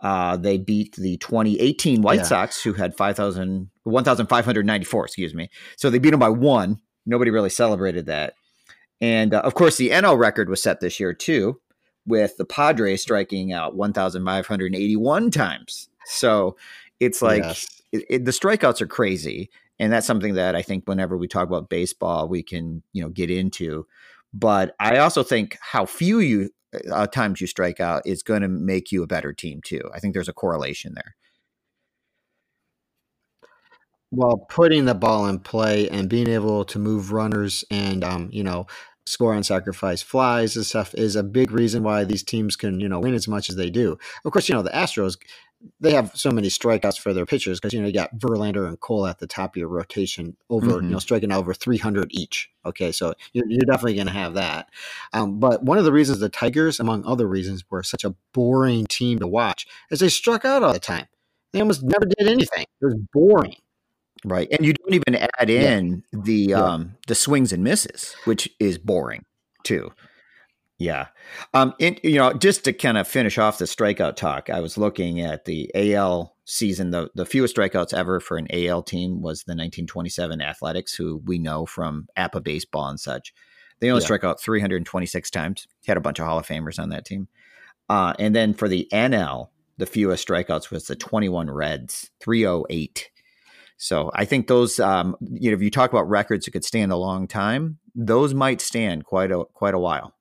Uh, 0.00 0.36
they 0.36 0.58
beat 0.58 0.96
the 0.96 1.16
2018 1.18 2.02
White 2.02 2.18
yeah. 2.18 2.22
Sox, 2.24 2.62
who 2.62 2.74
had 2.74 2.96
5,000, 2.96 3.70
1,594, 3.84 5.04
excuse 5.04 5.34
me. 5.34 5.48
So 5.76 5.88
they 5.88 5.98
beat 5.98 6.10
them 6.10 6.20
by 6.20 6.28
one. 6.28 6.80
Nobody 7.06 7.30
really 7.30 7.50
celebrated 7.50 8.06
that. 8.06 8.34
And 9.00 9.32
uh, 9.32 9.40
of 9.40 9.54
course, 9.54 9.76
the 9.76 9.90
NL 9.90 10.18
record 10.18 10.48
was 10.48 10.62
set 10.62 10.80
this 10.80 11.00
year, 11.00 11.14
too 11.14 11.60
with 12.06 12.36
the 12.36 12.44
Padres 12.44 13.02
striking 13.02 13.52
out 13.52 13.76
1,581 13.76 15.30
times. 15.30 15.88
So 16.06 16.56
it's 17.00 17.22
like 17.22 17.42
yes. 17.42 17.82
it, 17.92 18.04
it, 18.10 18.24
the 18.24 18.30
strikeouts 18.30 18.80
are 18.80 18.86
crazy. 18.86 19.50
And 19.78 19.92
that's 19.92 20.06
something 20.06 20.34
that 20.34 20.54
I 20.54 20.62
think 20.62 20.84
whenever 20.86 21.16
we 21.16 21.28
talk 21.28 21.48
about 21.48 21.68
baseball, 21.68 22.28
we 22.28 22.42
can, 22.42 22.82
you 22.92 23.02
know, 23.02 23.08
get 23.08 23.30
into. 23.30 23.86
But 24.32 24.74
I 24.80 24.98
also 24.98 25.22
think 25.22 25.58
how 25.60 25.86
few 25.86 26.20
you 26.20 26.50
uh, 26.92 27.06
times 27.06 27.40
you 27.40 27.46
strike 27.46 27.80
out 27.80 28.02
is 28.04 28.22
going 28.22 28.42
to 28.42 28.48
make 28.48 28.90
you 28.92 29.02
a 29.02 29.06
better 29.06 29.32
team 29.32 29.60
too. 29.64 29.80
I 29.94 30.00
think 30.00 30.14
there's 30.14 30.28
a 30.28 30.32
correlation 30.32 30.92
there. 30.94 31.14
Well, 34.10 34.46
putting 34.48 34.84
the 34.84 34.94
ball 34.94 35.26
in 35.26 35.40
play 35.40 35.88
and 35.88 36.08
being 36.08 36.28
able 36.28 36.64
to 36.66 36.78
move 36.78 37.10
runners 37.12 37.64
and, 37.70 38.04
um, 38.04 38.28
you 38.32 38.44
know, 38.44 38.66
score 39.06 39.34
on 39.34 39.42
sacrifice 39.42 40.02
flies 40.02 40.56
and 40.56 40.64
stuff 40.64 40.94
is 40.94 41.16
a 41.16 41.22
big 41.22 41.50
reason 41.50 41.82
why 41.82 42.04
these 42.04 42.22
teams 42.22 42.56
can, 42.56 42.80
you 42.80 42.88
know, 42.88 43.00
win 43.00 43.14
as 43.14 43.28
much 43.28 43.50
as 43.50 43.56
they 43.56 43.70
do. 43.70 43.98
Of 44.24 44.32
course, 44.32 44.48
you 44.48 44.54
know, 44.54 44.62
the 44.62 44.70
Astros, 44.70 45.18
they 45.80 45.92
have 45.92 46.12
so 46.14 46.30
many 46.30 46.48
strikeouts 46.48 46.98
for 46.98 47.12
their 47.12 47.26
pitchers 47.26 47.58
because, 47.58 47.72
you 47.72 47.80
know, 47.80 47.86
you 47.86 47.94
got 47.94 48.16
Verlander 48.16 48.66
and 48.66 48.78
Cole 48.80 49.06
at 49.06 49.18
the 49.18 49.26
top 49.26 49.54
of 49.54 49.60
your 49.60 49.68
rotation 49.68 50.36
over, 50.50 50.66
mm-hmm. 50.66 50.86
you 50.86 50.90
know, 50.92 50.98
striking 50.98 51.32
out 51.32 51.38
over 51.38 51.54
300 51.54 52.08
each. 52.10 52.50
Okay. 52.66 52.92
So 52.92 53.14
you're, 53.32 53.46
you're 53.48 53.66
definitely 53.66 53.94
going 53.94 54.06
to 54.06 54.12
have 54.12 54.34
that. 54.34 54.68
Um, 55.12 55.38
but 55.38 55.62
one 55.62 55.78
of 55.78 55.84
the 55.84 55.92
reasons 55.92 56.18
the 56.18 56.28
Tigers, 56.28 56.80
among 56.80 57.04
other 57.06 57.26
reasons, 57.26 57.64
were 57.70 57.82
such 57.82 58.04
a 58.04 58.14
boring 58.32 58.86
team 58.86 59.18
to 59.20 59.26
watch 59.26 59.66
is 59.90 60.00
they 60.00 60.08
struck 60.08 60.44
out 60.44 60.62
all 60.62 60.72
the 60.72 60.78
time. 60.78 61.06
They 61.52 61.60
almost 61.60 61.82
never 61.82 62.04
did 62.04 62.26
anything. 62.28 62.66
It 62.82 62.84
was 62.84 62.96
boring. 63.12 63.56
Right. 64.24 64.48
And 64.50 64.64
you 64.64 64.72
don't 64.72 64.94
even 64.94 65.16
add 65.38 65.50
in 65.50 66.02
yeah. 66.12 66.20
the 66.22 66.34
yeah. 66.34 66.62
um 66.62 66.96
the 67.06 67.14
swings 67.14 67.52
and 67.52 67.62
misses, 67.62 68.14
which 68.24 68.48
is 68.58 68.78
boring 68.78 69.24
too. 69.62 69.92
Yeah. 70.78 71.08
Um 71.52 71.74
and, 71.80 72.00
you 72.02 72.16
know, 72.16 72.32
just 72.32 72.64
to 72.64 72.72
kind 72.72 72.98
of 72.98 73.06
finish 73.06 73.38
off 73.38 73.58
the 73.58 73.66
strikeout 73.66 74.16
talk, 74.16 74.50
I 74.50 74.60
was 74.60 74.78
looking 74.78 75.20
at 75.20 75.44
the 75.44 75.70
AL 75.74 76.34
season 76.46 76.90
the 76.90 77.10
the 77.14 77.26
fewest 77.26 77.56
strikeouts 77.56 77.94
ever 77.94 78.20
for 78.20 78.36
an 78.36 78.48
AL 78.50 78.82
team 78.82 79.20
was 79.20 79.40
the 79.44 79.52
1927 79.52 80.40
Athletics 80.40 80.94
who 80.94 81.22
we 81.24 81.38
know 81.38 81.66
from 81.66 82.06
APBA 82.16 82.42
baseball 82.42 82.88
and 82.88 83.00
such. 83.00 83.32
They 83.80 83.90
only 83.90 84.02
yeah. 84.02 84.06
struck 84.06 84.24
out 84.24 84.40
326 84.40 85.30
times. 85.30 85.66
Had 85.86 85.96
a 85.96 86.00
bunch 86.00 86.18
of 86.18 86.26
Hall 86.26 86.38
of 86.38 86.46
Famers 86.46 86.78
on 86.78 86.90
that 86.90 87.04
team. 87.04 87.28
Uh, 87.88 88.14
and 88.18 88.34
then 88.34 88.54
for 88.54 88.68
the 88.68 88.88
NL, 88.92 89.48
the 89.76 89.86
fewest 89.86 90.26
strikeouts 90.26 90.70
was 90.70 90.86
the 90.86 90.96
21 90.96 91.50
Reds, 91.50 92.10
308. 92.20 93.10
So 93.76 94.10
I 94.14 94.24
think 94.24 94.46
those, 94.46 94.78
um, 94.80 95.16
you 95.20 95.50
know, 95.50 95.56
if 95.56 95.62
you 95.62 95.70
talk 95.70 95.92
about 95.92 96.08
records 96.08 96.44
that 96.44 96.52
could 96.52 96.64
stand 96.64 96.92
a 96.92 96.96
long 96.96 97.26
time, 97.26 97.78
those 97.94 98.34
might 98.34 98.60
stand 98.60 99.04
quite 99.04 99.30
a 99.30 99.44
quite 99.52 99.74
a 99.74 99.78
while. 99.78 100.14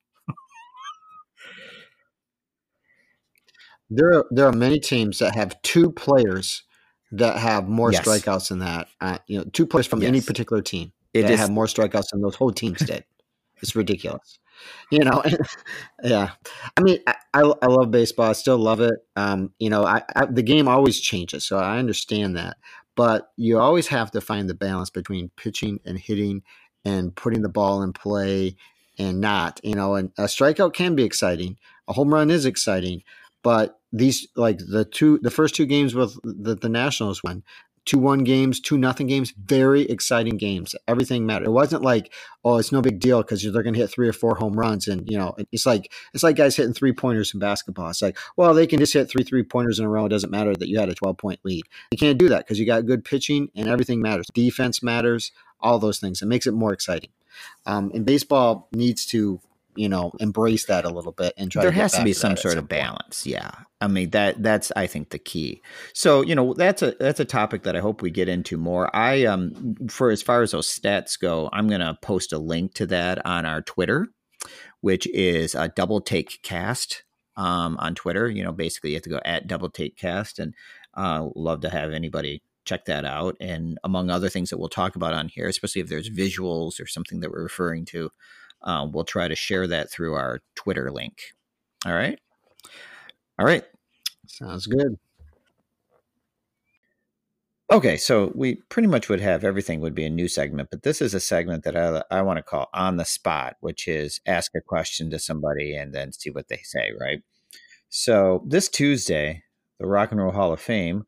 there 3.89 4.13
are 4.13 4.25
there 4.31 4.47
are 4.47 4.53
many 4.53 4.79
teams 4.79 5.19
that 5.19 5.35
have 5.35 5.61
two 5.61 5.91
players 5.91 6.63
that 7.11 7.37
have 7.37 7.67
more 7.67 7.91
yes. 7.91 8.05
strikeouts 8.05 8.49
than 8.49 8.59
that. 8.59 8.87
Uh, 8.99 9.19
you 9.27 9.37
know, 9.37 9.45
two 9.53 9.67
players 9.67 9.87
from 9.87 10.01
yes. 10.01 10.07
any 10.07 10.21
particular 10.21 10.61
team 10.61 10.91
it 11.13 11.23
that 11.23 11.31
is, 11.31 11.39
have 11.39 11.51
more 11.51 11.67
strikeouts 11.67 12.09
than 12.11 12.21
those 12.21 12.35
whole 12.35 12.51
teams 12.51 12.79
did. 12.79 13.05
it's 13.61 13.75
ridiculous. 13.75 14.39
You 14.91 14.99
know, 14.99 15.23
yeah. 16.03 16.31
I 16.77 16.81
mean, 16.81 16.99
I, 17.07 17.15
I, 17.33 17.67
love 17.67 17.91
baseball. 17.91 18.29
I 18.29 18.33
still 18.33 18.57
love 18.57 18.79
it. 18.79 18.93
Um, 19.15 19.51
you 19.59 19.69
know, 19.69 19.83
I, 19.83 20.03
I, 20.15 20.25
the 20.25 20.43
game 20.43 20.67
always 20.67 20.99
changes, 20.99 21.45
so 21.45 21.57
I 21.57 21.77
understand 21.77 22.37
that 22.37 22.57
but 22.95 23.31
you 23.37 23.59
always 23.59 23.87
have 23.87 24.11
to 24.11 24.21
find 24.21 24.49
the 24.49 24.53
balance 24.53 24.89
between 24.89 25.31
pitching 25.35 25.79
and 25.85 25.97
hitting 25.97 26.43
and 26.85 27.15
putting 27.15 27.41
the 27.41 27.49
ball 27.49 27.81
in 27.81 27.93
play 27.93 28.55
and 28.97 29.19
not 29.19 29.59
you 29.63 29.75
know 29.75 29.95
and 29.95 30.11
a 30.17 30.23
strikeout 30.23 30.73
can 30.73 30.95
be 30.95 31.03
exciting 31.03 31.57
a 31.87 31.93
home 31.93 32.13
run 32.13 32.29
is 32.29 32.45
exciting 32.45 33.01
but 33.41 33.79
these 33.91 34.27
like 34.35 34.59
the 34.59 34.85
two 34.85 35.19
the 35.19 35.31
first 35.31 35.55
two 35.55 35.65
games 35.65 35.95
with 35.95 36.17
the, 36.23 36.55
the 36.55 36.69
nationals 36.69 37.23
won 37.23 37.43
two 37.85 37.99
one 37.99 38.23
games, 38.23 38.59
two 38.59 38.77
nothing 38.77 39.07
games, 39.07 39.33
very 39.37 39.81
exciting 39.81 40.37
games. 40.37 40.75
Everything 40.87 41.25
mattered. 41.25 41.47
It 41.47 41.51
wasn't 41.51 41.81
like, 41.81 42.13
oh, 42.43 42.57
it's 42.57 42.71
no 42.71 42.81
big 42.81 42.99
deal 42.99 43.21
because 43.21 43.43
they're 43.43 43.63
going 43.63 43.73
to 43.73 43.79
hit 43.79 43.91
three 43.91 44.07
or 44.07 44.13
four 44.13 44.35
home 44.35 44.53
runs, 44.53 44.87
and 44.87 45.09
you 45.09 45.17
know, 45.17 45.35
it's 45.51 45.65
like 45.65 45.91
it's 46.13 46.23
like 46.23 46.35
guys 46.35 46.55
hitting 46.55 46.73
three 46.73 46.93
pointers 46.93 47.33
in 47.33 47.39
basketball. 47.39 47.89
It's 47.89 48.01
like, 48.01 48.17
well, 48.37 48.53
they 48.53 48.67
can 48.67 48.79
just 48.79 48.93
hit 48.93 49.09
three 49.09 49.23
three 49.23 49.43
pointers 49.43 49.79
in 49.79 49.85
a 49.85 49.89
row. 49.89 50.05
It 50.05 50.09
doesn't 50.09 50.31
matter 50.31 50.53
that 50.55 50.67
you 50.67 50.79
had 50.79 50.89
a 50.89 50.95
twelve 50.95 51.17
point 51.17 51.39
lead. 51.43 51.65
You 51.91 51.97
can't 51.97 52.17
do 52.17 52.29
that 52.29 52.45
because 52.45 52.59
you 52.59 52.65
got 52.65 52.85
good 52.85 53.03
pitching 53.03 53.49
and 53.55 53.67
everything 53.67 54.01
matters. 54.01 54.27
Defense 54.33 54.81
matters. 54.81 55.31
All 55.59 55.79
those 55.79 55.99
things. 55.99 56.21
It 56.21 56.25
makes 56.25 56.45
it 56.45 56.53
more 56.53 56.73
exciting. 56.73 57.09
Um, 57.65 57.91
and 57.93 58.05
baseball 58.05 58.67
needs 58.73 59.05
to 59.07 59.39
you 59.75 59.89
know 59.89 60.11
embrace 60.19 60.65
that 60.65 60.85
a 60.85 60.89
little 60.89 61.11
bit 61.11 61.33
and 61.37 61.51
try 61.51 61.61
there 61.61 61.71
to 61.71 61.77
has 61.77 61.93
to 61.93 62.03
be 62.03 62.13
some 62.13 62.37
sort 62.37 62.57
of 62.57 62.67
balance 62.67 63.25
yeah. 63.25 63.51
I 63.81 63.87
mean 63.87 64.11
that 64.11 64.41
that's 64.41 64.71
i 64.75 64.87
think 64.87 65.09
the 65.09 65.19
key. 65.19 65.61
So 65.93 66.21
you 66.21 66.35
know 66.35 66.53
that's 66.53 66.81
a 66.81 66.91
that's 66.99 67.19
a 67.19 67.25
topic 67.25 67.63
that 67.63 67.75
i 67.75 67.79
hope 67.79 68.01
we 68.01 68.11
get 68.11 68.29
into 68.29 68.57
more. 68.57 68.93
I 68.95 69.25
um 69.25 69.75
for 69.89 70.09
as 70.09 70.21
far 70.21 70.41
as 70.41 70.51
those 70.51 70.67
stats 70.67 71.19
go 71.19 71.49
i'm 71.51 71.67
gonna 71.67 71.97
post 72.01 72.33
a 72.33 72.37
link 72.37 72.73
to 72.75 72.85
that 72.87 73.25
on 73.25 73.45
our 73.45 73.61
twitter 73.61 74.07
which 74.81 75.07
is 75.07 75.55
a 75.55 75.69
double 75.69 76.01
take 76.01 76.41
cast 76.43 77.03
um 77.35 77.77
on 77.79 77.95
twitter. 77.95 78.29
You 78.29 78.43
know 78.43 78.53
basically 78.53 78.91
you 78.91 78.95
have 78.97 79.03
to 79.03 79.09
go 79.09 79.19
at 79.25 79.47
double 79.47 79.69
take 79.69 79.97
cast 79.97 80.39
and 80.39 80.53
uh 80.95 81.27
love 81.35 81.61
to 81.61 81.69
have 81.69 81.91
anybody 81.91 82.41
check 82.65 82.85
that 82.85 83.05
out. 83.05 83.35
And 83.39 83.77
among 83.83 84.09
other 84.09 84.29
things 84.29 84.49
that 84.49 84.57
we'll 84.57 84.69
talk 84.69 84.95
about 84.95 85.13
on 85.13 85.27
here, 85.27 85.47
especially 85.47 85.81
if 85.81 85.89
there's 85.89 86.09
visuals 86.09 86.79
or 86.79 86.87
something 86.87 87.19
that 87.19 87.31
we're 87.31 87.43
referring 87.43 87.85
to, 87.85 88.09
uh, 88.63 88.87
we'll 88.91 89.03
try 89.03 89.27
to 89.27 89.35
share 89.35 89.67
that 89.67 89.91
through 89.91 90.13
our 90.13 90.41
Twitter 90.55 90.91
link. 90.91 91.21
All 91.85 91.93
right. 91.93 92.19
All 93.39 93.45
right. 93.45 93.63
Sounds 94.27 94.67
good. 94.67 94.97
Okay, 97.71 97.97
so 97.97 98.31
we 98.35 98.55
pretty 98.69 98.87
much 98.87 99.09
would 99.09 99.21
have 99.21 99.43
everything 99.43 99.79
would 99.81 99.95
be 99.95 100.05
a 100.05 100.09
new 100.09 100.27
segment, 100.27 100.69
but 100.69 100.83
this 100.83 101.01
is 101.01 101.13
a 101.13 101.19
segment 101.19 101.63
that 101.63 101.75
I, 101.75 102.03
I 102.11 102.21
want 102.21 102.37
to 102.37 102.43
call 102.43 102.69
on 102.73 102.97
the 102.97 103.05
spot, 103.05 103.55
which 103.61 103.87
is 103.87 104.21
ask 104.27 104.51
a 104.55 104.61
question 104.61 105.09
to 105.09 105.17
somebody 105.17 105.75
and 105.75 105.93
then 105.93 106.13
see 106.13 106.29
what 106.29 106.49
they 106.49 106.59
say, 106.63 106.91
right? 106.99 107.23
So 107.89 108.43
this 108.45 108.69
Tuesday, 108.69 109.43
the 109.79 109.87
Rock 109.87 110.11
and 110.11 110.21
Roll 110.21 110.31
Hall 110.31 110.53
of 110.53 110.61
Fame 110.61 111.05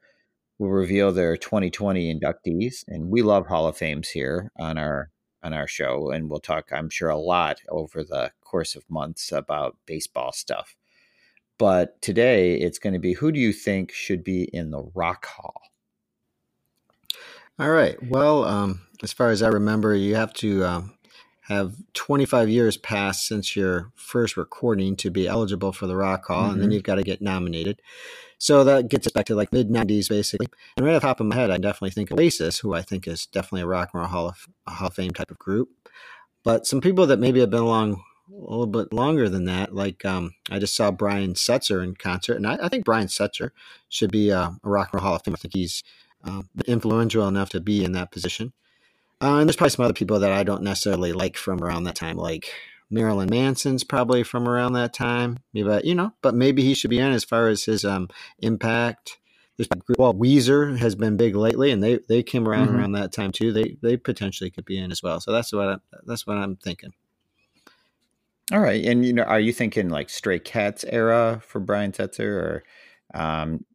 will 0.57 0.69
reveal 0.69 1.11
their 1.11 1.37
2020 1.37 2.13
inductees, 2.19 2.83
and 2.87 3.09
we 3.09 3.21
love 3.21 3.47
Hall 3.47 3.67
of 3.67 3.77
Fames 3.77 4.09
here 4.09 4.51
on 4.57 4.77
our 4.77 5.11
on 5.45 5.53
our 5.53 5.67
show, 5.67 6.09
and 6.09 6.29
we'll 6.29 6.39
talk, 6.39 6.71
I'm 6.71 6.89
sure, 6.89 7.09
a 7.09 7.17
lot 7.17 7.61
over 7.69 8.03
the 8.03 8.31
course 8.41 8.75
of 8.75 8.89
months 8.89 9.31
about 9.31 9.77
baseball 9.85 10.31
stuff. 10.31 10.75
But 11.59 12.01
today, 12.01 12.55
it's 12.55 12.79
going 12.79 12.93
to 12.93 12.99
be 12.99 13.13
who 13.13 13.31
do 13.31 13.39
you 13.39 13.53
think 13.53 13.91
should 13.91 14.23
be 14.23 14.45
in 14.45 14.71
the 14.71 14.83
Rock 14.95 15.27
Hall? 15.27 15.61
All 17.59 17.69
right. 17.69 17.95
Well, 18.09 18.43
um, 18.43 18.81
as 19.03 19.13
far 19.13 19.29
as 19.29 19.41
I 19.43 19.47
remember, 19.47 19.95
you 19.95 20.15
have 20.15 20.33
to 20.33 20.65
um, 20.65 20.94
have 21.47 21.75
25 21.93 22.49
years 22.49 22.75
passed 22.75 23.27
since 23.27 23.55
your 23.55 23.91
first 23.95 24.35
recording 24.35 24.95
to 24.95 25.11
be 25.11 25.27
eligible 25.27 25.71
for 25.71 25.85
the 25.85 25.95
Rock 25.95 26.25
Hall, 26.25 26.43
mm-hmm. 26.43 26.51
and 26.53 26.61
then 26.61 26.67
mm-hmm. 26.69 26.73
you've 26.73 26.83
got 26.83 26.95
to 26.95 27.03
get 27.03 27.21
nominated. 27.21 27.81
So 28.37 28.63
that 28.63 28.89
gets 28.89 29.07
us 29.07 29.13
back 29.13 29.25
to 29.27 29.35
like 29.35 29.53
mid 29.53 29.69
90s, 29.69 30.09
basically. 30.09 30.47
And 30.75 30.85
right 30.85 30.95
off 30.95 31.01
the 31.01 31.07
top 31.07 31.19
of 31.19 31.27
my 31.27 31.35
head, 31.35 31.51
I 31.51 31.57
definitely 31.57 31.91
think 31.91 32.11
Oasis, 32.11 32.59
who 32.59 32.73
I 32.73 32.81
think 32.81 33.07
is 33.07 33.27
definitely 33.27 33.61
a 33.61 33.67
rock 33.67 33.91
and 33.93 34.01
roll 34.01 34.09
Hall 34.09 34.29
of, 34.29 34.47
Hall 34.67 34.87
of 34.87 34.93
Fame 34.95 35.11
type 35.11 35.31
of 35.31 35.37
group. 35.37 35.69
But 36.43 36.65
some 36.65 36.81
people 36.81 37.07
that 37.07 37.19
maybe 37.19 37.39
have 37.39 37.49
been 37.49 37.61
along 37.61 38.03
a 38.29 38.39
little 38.39 38.67
bit 38.67 38.91
longer 38.91 39.29
than 39.29 39.45
that, 39.45 39.73
like 39.73 40.03
um, 40.03 40.33
I 40.49 40.59
just 40.59 40.75
saw 40.75 40.91
Brian 40.91 41.33
Setzer 41.33 41.83
in 41.83 41.95
concert, 41.95 42.35
and 42.35 42.47
I, 42.47 42.57
I 42.61 42.69
think 42.69 42.85
Brian 42.85 43.07
Setzer 43.07 43.51
should 43.87 44.11
be 44.11 44.31
uh, 44.31 44.51
a 44.63 44.69
rock 44.69 44.89
and 44.91 45.01
roll 45.01 45.09
Hall 45.09 45.15
of 45.15 45.23
Fame. 45.23 45.35
I 45.35 45.37
think 45.37 45.53
he's 45.53 45.83
uh, 46.23 46.41
influential 46.65 47.27
enough 47.27 47.49
to 47.49 47.59
be 47.59 47.83
in 47.83 47.91
that 47.91 48.11
position. 48.11 48.53
Uh, 49.21 49.37
and 49.39 49.47
there's 49.47 49.55
probably 49.55 49.71
some 49.71 49.85
other 49.85 49.93
people 49.93 50.19
that 50.19 50.31
I 50.31 50.43
don't 50.43 50.63
necessarily 50.63 51.13
like 51.13 51.37
from 51.37 51.63
around 51.63 51.83
that 51.85 51.95
time, 51.95 52.17
like 52.17 52.49
Marilyn 52.89 53.29
Manson's 53.29 53.83
probably 53.83 54.23
from 54.23 54.47
around 54.47 54.73
that 54.73 54.93
time. 54.93 55.39
But 55.53 55.85
you 55.85 55.95
know, 55.95 56.11
but 56.21 56.35
maybe 56.35 56.63
he 56.63 56.73
should 56.73 56.89
be 56.89 56.99
in 56.99 57.11
as 57.11 57.23
far 57.23 57.47
as 57.47 57.63
his 57.63 57.85
um, 57.85 58.09
impact. 58.39 59.17
There's 59.57 59.69
well, 59.97 60.13
Weezer 60.13 60.77
has 60.79 60.95
been 60.95 61.15
big 61.15 61.35
lately, 61.35 61.71
and 61.71 61.81
they 61.81 61.99
they 62.09 62.23
came 62.23 62.47
around 62.47 62.67
mm-hmm. 62.67 62.77
around 62.77 62.91
that 62.93 63.13
time 63.13 63.31
too. 63.31 63.53
They 63.53 63.77
they 63.81 63.95
potentially 63.95 64.49
could 64.49 64.65
be 64.65 64.77
in 64.77 64.91
as 64.91 65.01
well. 65.01 65.21
So 65.21 65.31
that's 65.31 65.53
what 65.53 65.67
I, 65.67 65.77
that's 66.05 66.27
what 66.27 66.37
I'm 66.37 66.57
thinking. 66.57 66.93
All 68.51 68.59
right, 68.59 68.83
and 68.85 69.05
you 69.05 69.13
know, 69.13 69.23
are 69.23 69.39
you 69.39 69.53
thinking 69.53 69.89
like 69.89 70.09
Stray 70.09 70.39
Cats 70.39 70.83
era 70.87 71.41
for 71.47 71.59
Brian 71.59 71.93
Setzer, 71.93 72.27
or 72.27 72.63
um, 73.13 73.65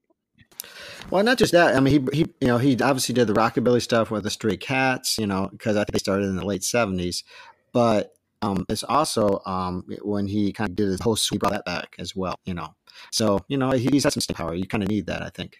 well, 1.10 1.24
not 1.24 1.38
just 1.38 1.52
that. 1.52 1.76
I 1.76 1.80
mean, 1.80 2.08
he 2.10 2.18
he 2.18 2.26
you 2.40 2.48
know 2.48 2.58
he 2.58 2.72
obviously 2.80 3.14
did 3.14 3.26
the 3.26 3.32
rockabilly 3.32 3.82
stuff 3.82 4.10
with 4.10 4.24
the 4.24 4.30
Stray 4.30 4.56
Cats, 4.56 5.18
you 5.18 5.26
know, 5.26 5.48
because 5.50 5.76
I 5.76 5.80
think 5.80 5.92
they 5.92 5.98
started 5.98 6.26
in 6.26 6.36
the 6.36 6.46
late 6.46 6.64
seventies. 6.64 7.24
But 7.72 8.12
um, 8.42 8.64
it's 8.68 8.84
also 8.84 9.40
um, 9.46 9.84
when 10.02 10.26
he 10.26 10.52
kind 10.52 10.70
of 10.70 10.76
did 10.76 10.88
his 10.88 11.00
whole 11.00 11.16
sweep, 11.16 11.40
brought 11.40 11.52
that 11.52 11.64
back 11.64 11.94
as 11.98 12.16
well, 12.16 12.36
you 12.44 12.54
know. 12.54 12.74
So 13.10 13.40
you 13.48 13.56
know 13.56 13.70
he's 13.72 14.04
had 14.04 14.12
some 14.12 14.20
staying 14.20 14.36
power. 14.36 14.54
You 14.54 14.66
kind 14.66 14.82
of 14.82 14.88
need 14.88 15.06
that, 15.06 15.22
I 15.22 15.30
think. 15.30 15.58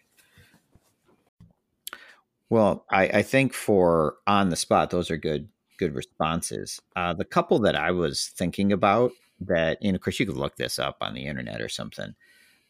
Well, 2.48 2.84
I, 2.90 3.04
I 3.04 3.22
think 3.22 3.52
for 3.52 4.16
on 4.26 4.48
the 4.48 4.56
spot, 4.56 4.90
those 4.90 5.10
are 5.10 5.16
good 5.16 5.48
good 5.78 5.94
responses. 5.94 6.80
Uh, 6.94 7.14
the 7.14 7.24
couple 7.24 7.58
that 7.60 7.74
I 7.74 7.90
was 7.90 8.32
thinking 8.36 8.72
about 8.72 9.12
that, 9.40 9.78
know, 9.82 9.94
of 9.94 10.02
course, 10.02 10.20
you 10.20 10.26
could 10.26 10.36
look 10.36 10.56
this 10.56 10.78
up 10.78 10.98
on 11.00 11.14
the 11.14 11.26
internet 11.26 11.60
or 11.60 11.68
something. 11.68 12.14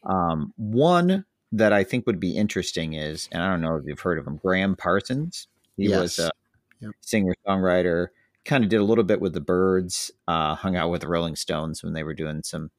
Um, 0.03 0.53
one 0.55 1.25
that 1.51 1.73
I 1.73 1.83
think 1.83 2.05
would 2.07 2.19
be 2.19 2.35
interesting 2.35 2.93
is, 2.93 3.27
and 3.31 3.43
I 3.43 3.49
don't 3.49 3.61
know 3.61 3.75
if 3.75 3.83
you've 3.85 3.99
heard 3.99 4.19
of 4.19 4.27
him, 4.27 4.37
Gram 4.37 4.75
Parsons. 4.75 5.47
He 5.77 5.89
yes. 5.89 6.01
was 6.01 6.19
a 6.19 6.31
yep. 6.79 6.91
singer 7.01 7.35
songwriter. 7.47 8.07
Kind 8.45 8.63
of 8.63 8.69
did 8.69 8.79
a 8.79 8.85
little 8.85 9.03
bit 9.03 9.21
with 9.21 9.33
the 9.33 9.41
Byrds. 9.41 10.11
Uh, 10.27 10.55
hung 10.55 10.75
out 10.75 10.89
with 10.89 11.01
the 11.01 11.07
Rolling 11.07 11.35
Stones 11.35 11.83
when 11.83 11.93
they 11.93 12.03
were 12.03 12.13
doing 12.13 12.41
some 12.43 12.71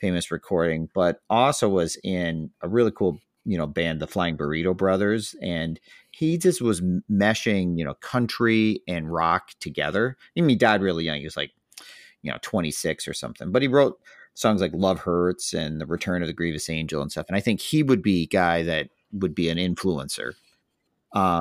famous 0.00 0.30
recording, 0.30 0.88
but 0.94 1.20
also 1.28 1.68
was 1.68 1.98
in 2.02 2.50
a 2.62 2.68
really 2.68 2.90
cool, 2.90 3.18
you 3.44 3.58
know, 3.58 3.66
band, 3.66 4.00
the 4.00 4.06
Flying 4.06 4.36
Burrito 4.36 4.74
Brothers, 4.76 5.34
and 5.42 5.78
he 6.10 6.38
just 6.38 6.62
was 6.62 6.80
meshing, 7.10 7.78
you 7.78 7.84
know, 7.84 7.94
country 7.94 8.82
and 8.88 9.12
rock 9.12 9.50
together. 9.60 10.16
I 10.36 10.40
mean, 10.40 10.48
he 10.48 10.56
died 10.56 10.80
really 10.80 11.04
young. 11.04 11.18
He 11.18 11.24
was 11.24 11.36
like, 11.36 11.50
you 12.22 12.30
know, 12.30 12.38
26 12.42 13.08
or 13.08 13.14
something, 13.14 13.50
but 13.50 13.62
he 13.62 13.68
wrote 13.68 13.98
songs 14.34 14.60
like 14.60 14.72
Love 14.74 15.00
Hurts 15.00 15.52
and 15.52 15.80
The 15.80 15.86
Return 15.86 16.22
of 16.22 16.28
the 16.28 16.34
Grievous 16.34 16.70
Angel 16.70 17.02
and 17.02 17.10
stuff. 17.10 17.26
And 17.28 17.36
I 17.36 17.40
think 17.40 17.60
he 17.60 17.82
would 17.82 18.02
be 18.02 18.22
a 18.22 18.26
guy 18.26 18.62
that 18.62 18.90
would 19.12 19.34
be 19.34 19.48
an 19.48 19.58
influencer. 19.58 20.32
Uh, 21.12 21.40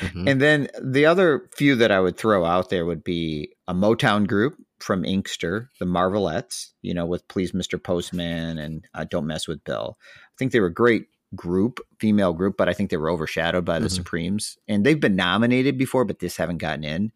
mm-hmm. 0.00 0.28
And 0.28 0.40
then 0.40 0.68
the 0.82 1.06
other 1.06 1.48
few 1.56 1.74
that 1.76 1.90
I 1.90 2.00
would 2.00 2.16
throw 2.16 2.44
out 2.44 2.70
there 2.70 2.86
would 2.86 3.04
be 3.04 3.50
a 3.68 3.74
Motown 3.74 4.26
group 4.26 4.56
from 4.78 5.04
Inkster, 5.04 5.70
the 5.78 5.86
Marvelettes, 5.86 6.72
you 6.82 6.94
know, 6.94 7.06
with 7.06 7.26
Please 7.28 7.52
Mr. 7.52 7.82
Postman 7.82 8.58
and 8.58 8.86
uh, 8.94 9.04
Don't 9.04 9.26
Mess 9.26 9.46
with 9.46 9.62
Bill. 9.64 9.98
I 10.00 10.36
think 10.38 10.52
they 10.52 10.60
were 10.60 10.66
a 10.66 10.74
great 10.74 11.06
group, 11.34 11.80
female 11.98 12.32
group, 12.32 12.56
but 12.56 12.68
I 12.68 12.72
think 12.72 12.90
they 12.90 12.96
were 12.96 13.10
overshadowed 13.10 13.64
by 13.64 13.78
the 13.78 13.86
mm-hmm. 13.86 13.96
Supremes. 13.96 14.58
And 14.68 14.84
they've 14.84 15.00
been 15.00 15.16
nominated 15.16 15.78
before, 15.78 16.04
but 16.04 16.18
this 16.18 16.36
haven't 16.36 16.58
gotten 16.58 16.84
in. 16.84 17.12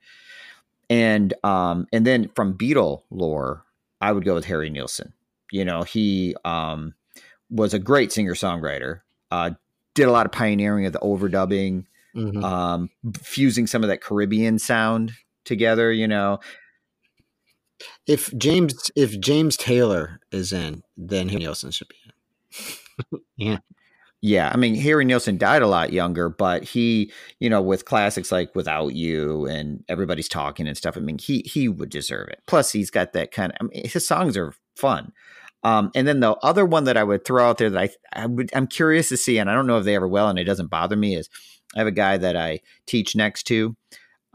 And 0.90 1.34
um, 1.44 1.86
and 1.92 2.06
then 2.06 2.30
from 2.34 2.56
Beatle 2.56 3.02
lore, 3.10 3.64
I 4.00 4.12
would 4.12 4.24
go 4.24 4.34
with 4.34 4.44
Harry 4.46 4.70
Nilsson. 4.70 5.12
You 5.50 5.64
know, 5.64 5.82
he 5.82 6.36
um, 6.44 6.94
was 7.50 7.74
a 7.74 7.78
great 7.78 8.12
singer 8.12 8.34
songwriter. 8.34 9.00
Uh, 9.30 9.52
did 9.94 10.08
a 10.08 10.12
lot 10.12 10.26
of 10.26 10.32
pioneering 10.32 10.86
of 10.86 10.92
the 10.92 10.98
overdubbing, 11.00 11.86
mm-hmm. 12.14 12.44
um, 12.44 12.90
fusing 13.20 13.66
some 13.66 13.82
of 13.82 13.88
that 13.88 14.02
Caribbean 14.02 14.58
sound 14.58 15.12
together. 15.44 15.90
You 15.90 16.08
know, 16.08 16.40
if 18.06 18.36
James 18.36 18.90
if 18.94 19.18
James 19.18 19.56
Taylor 19.56 20.20
is 20.30 20.52
in, 20.52 20.82
then 20.96 21.28
Harry 21.28 21.42
Nilsson 21.42 21.70
should 21.70 21.88
be 21.88 21.96
in. 22.04 23.20
yeah. 23.36 23.58
Yeah, 24.20 24.50
I 24.52 24.56
mean 24.56 24.74
Harry 24.74 25.04
Nilsson 25.04 25.38
died 25.38 25.62
a 25.62 25.68
lot 25.68 25.92
younger, 25.92 26.28
but 26.28 26.64
he, 26.64 27.12
you 27.38 27.48
know, 27.48 27.62
with 27.62 27.84
classics 27.84 28.32
like 28.32 28.52
"Without 28.56 28.94
You" 28.94 29.46
and 29.46 29.84
"Everybody's 29.88 30.28
Talking" 30.28 30.66
and 30.66 30.76
stuff. 30.76 30.96
I 30.96 31.00
mean, 31.00 31.18
he 31.18 31.42
he 31.46 31.68
would 31.68 31.90
deserve 31.90 32.28
it. 32.28 32.40
Plus, 32.46 32.72
he's 32.72 32.90
got 32.90 33.12
that 33.12 33.30
kind 33.30 33.52
of. 33.52 33.58
I 33.60 33.64
mean, 33.64 33.88
his 33.88 34.06
songs 34.08 34.36
are 34.36 34.54
fun. 34.76 35.12
Um, 35.64 35.90
and 35.94 36.06
then 36.06 36.20
the 36.20 36.32
other 36.36 36.64
one 36.64 36.84
that 36.84 36.96
I 36.96 37.04
would 37.04 37.24
throw 37.24 37.48
out 37.48 37.58
there 37.58 37.70
that 37.70 37.90
I, 38.14 38.22
I 38.22 38.26
would 38.26 38.50
I'm 38.54 38.66
curious 38.66 39.08
to 39.10 39.16
see, 39.16 39.38
and 39.38 39.48
I 39.48 39.54
don't 39.54 39.66
know 39.68 39.78
if 39.78 39.84
they 39.84 39.94
ever 39.94 40.08
will, 40.08 40.28
and 40.28 40.38
it 40.38 40.44
doesn't 40.44 40.68
bother 40.70 40.96
me, 40.96 41.14
is 41.14 41.28
I 41.76 41.78
have 41.78 41.86
a 41.86 41.92
guy 41.92 42.16
that 42.16 42.36
I 42.36 42.60
teach 42.86 43.14
next 43.14 43.44
to, 43.44 43.76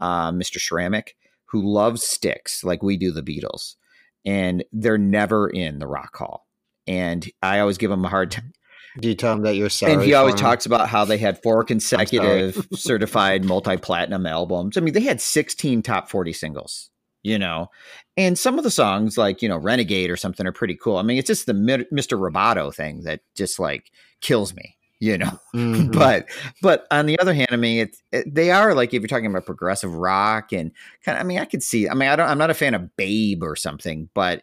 uh, 0.00 0.32
Mr. 0.32 0.58
Ceramic, 0.58 1.14
who 1.46 1.62
loves 1.62 2.02
Styx 2.04 2.64
like 2.64 2.82
we 2.82 2.96
do 2.96 3.10
the 3.12 3.22
Beatles, 3.22 3.76
and 4.24 4.64
they're 4.72 4.98
never 4.98 5.48
in 5.48 5.78
the 5.78 5.86
Rock 5.86 6.16
Hall. 6.16 6.46
And 6.86 7.28
I 7.42 7.60
always 7.60 7.78
give 7.78 7.90
him 7.90 8.04
a 8.04 8.08
hard 8.08 8.30
time 8.30 8.52
do 9.00 9.08
you 9.08 9.14
tell 9.14 9.32
him 9.32 9.42
that 9.42 9.56
you're 9.56 9.70
sorry? 9.70 9.92
And 9.92 10.02
he 10.02 10.14
always 10.14 10.34
talks 10.34 10.66
about 10.66 10.88
how 10.88 11.04
they 11.04 11.18
had 11.18 11.42
four 11.42 11.64
consecutive 11.64 12.66
certified 12.74 13.44
multi 13.44 13.76
platinum 13.76 14.26
albums. 14.26 14.76
I 14.76 14.80
mean, 14.80 14.94
they 14.94 15.00
had 15.00 15.20
16 15.20 15.82
top 15.82 16.08
40 16.08 16.32
singles, 16.32 16.90
you 17.22 17.38
know, 17.38 17.70
and 18.16 18.38
some 18.38 18.58
of 18.58 18.64
the 18.64 18.70
songs, 18.70 19.18
like, 19.18 19.42
you 19.42 19.48
know, 19.48 19.56
Renegade 19.56 20.10
or 20.10 20.16
something, 20.16 20.46
are 20.46 20.52
pretty 20.52 20.76
cool. 20.76 20.98
I 20.98 21.02
mean, 21.02 21.18
it's 21.18 21.26
just 21.26 21.46
the 21.46 21.52
Mr. 21.52 22.18
Roboto 22.18 22.72
thing 22.72 23.02
that 23.02 23.20
just 23.34 23.58
like 23.58 23.90
kills 24.20 24.54
me, 24.54 24.76
you 25.00 25.18
know. 25.18 25.38
Mm-hmm. 25.54 25.92
but, 25.92 26.26
but 26.62 26.86
on 26.90 27.06
the 27.06 27.18
other 27.20 27.32
hand, 27.32 27.50
I 27.52 27.56
mean, 27.56 27.80
it, 27.80 27.96
it, 28.12 28.34
they 28.34 28.50
are 28.50 28.74
like 28.74 28.92
if 28.92 29.02
you're 29.02 29.08
talking 29.08 29.26
about 29.26 29.46
progressive 29.46 29.94
rock 29.94 30.52
and 30.52 30.72
kind 31.04 31.16
of, 31.16 31.24
I 31.24 31.24
mean, 31.24 31.38
I 31.38 31.44
could 31.44 31.62
see, 31.62 31.88
I 31.88 31.94
mean, 31.94 32.08
I 32.08 32.16
don't, 32.16 32.28
I'm 32.28 32.38
not 32.38 32.50
a 32.50 32.54
fan 32.54 32.74
of 32.74 32.96
Babe 32.96 33.42
or 33.42 33.54
something, 33.54 34.08
but 34.14 34.42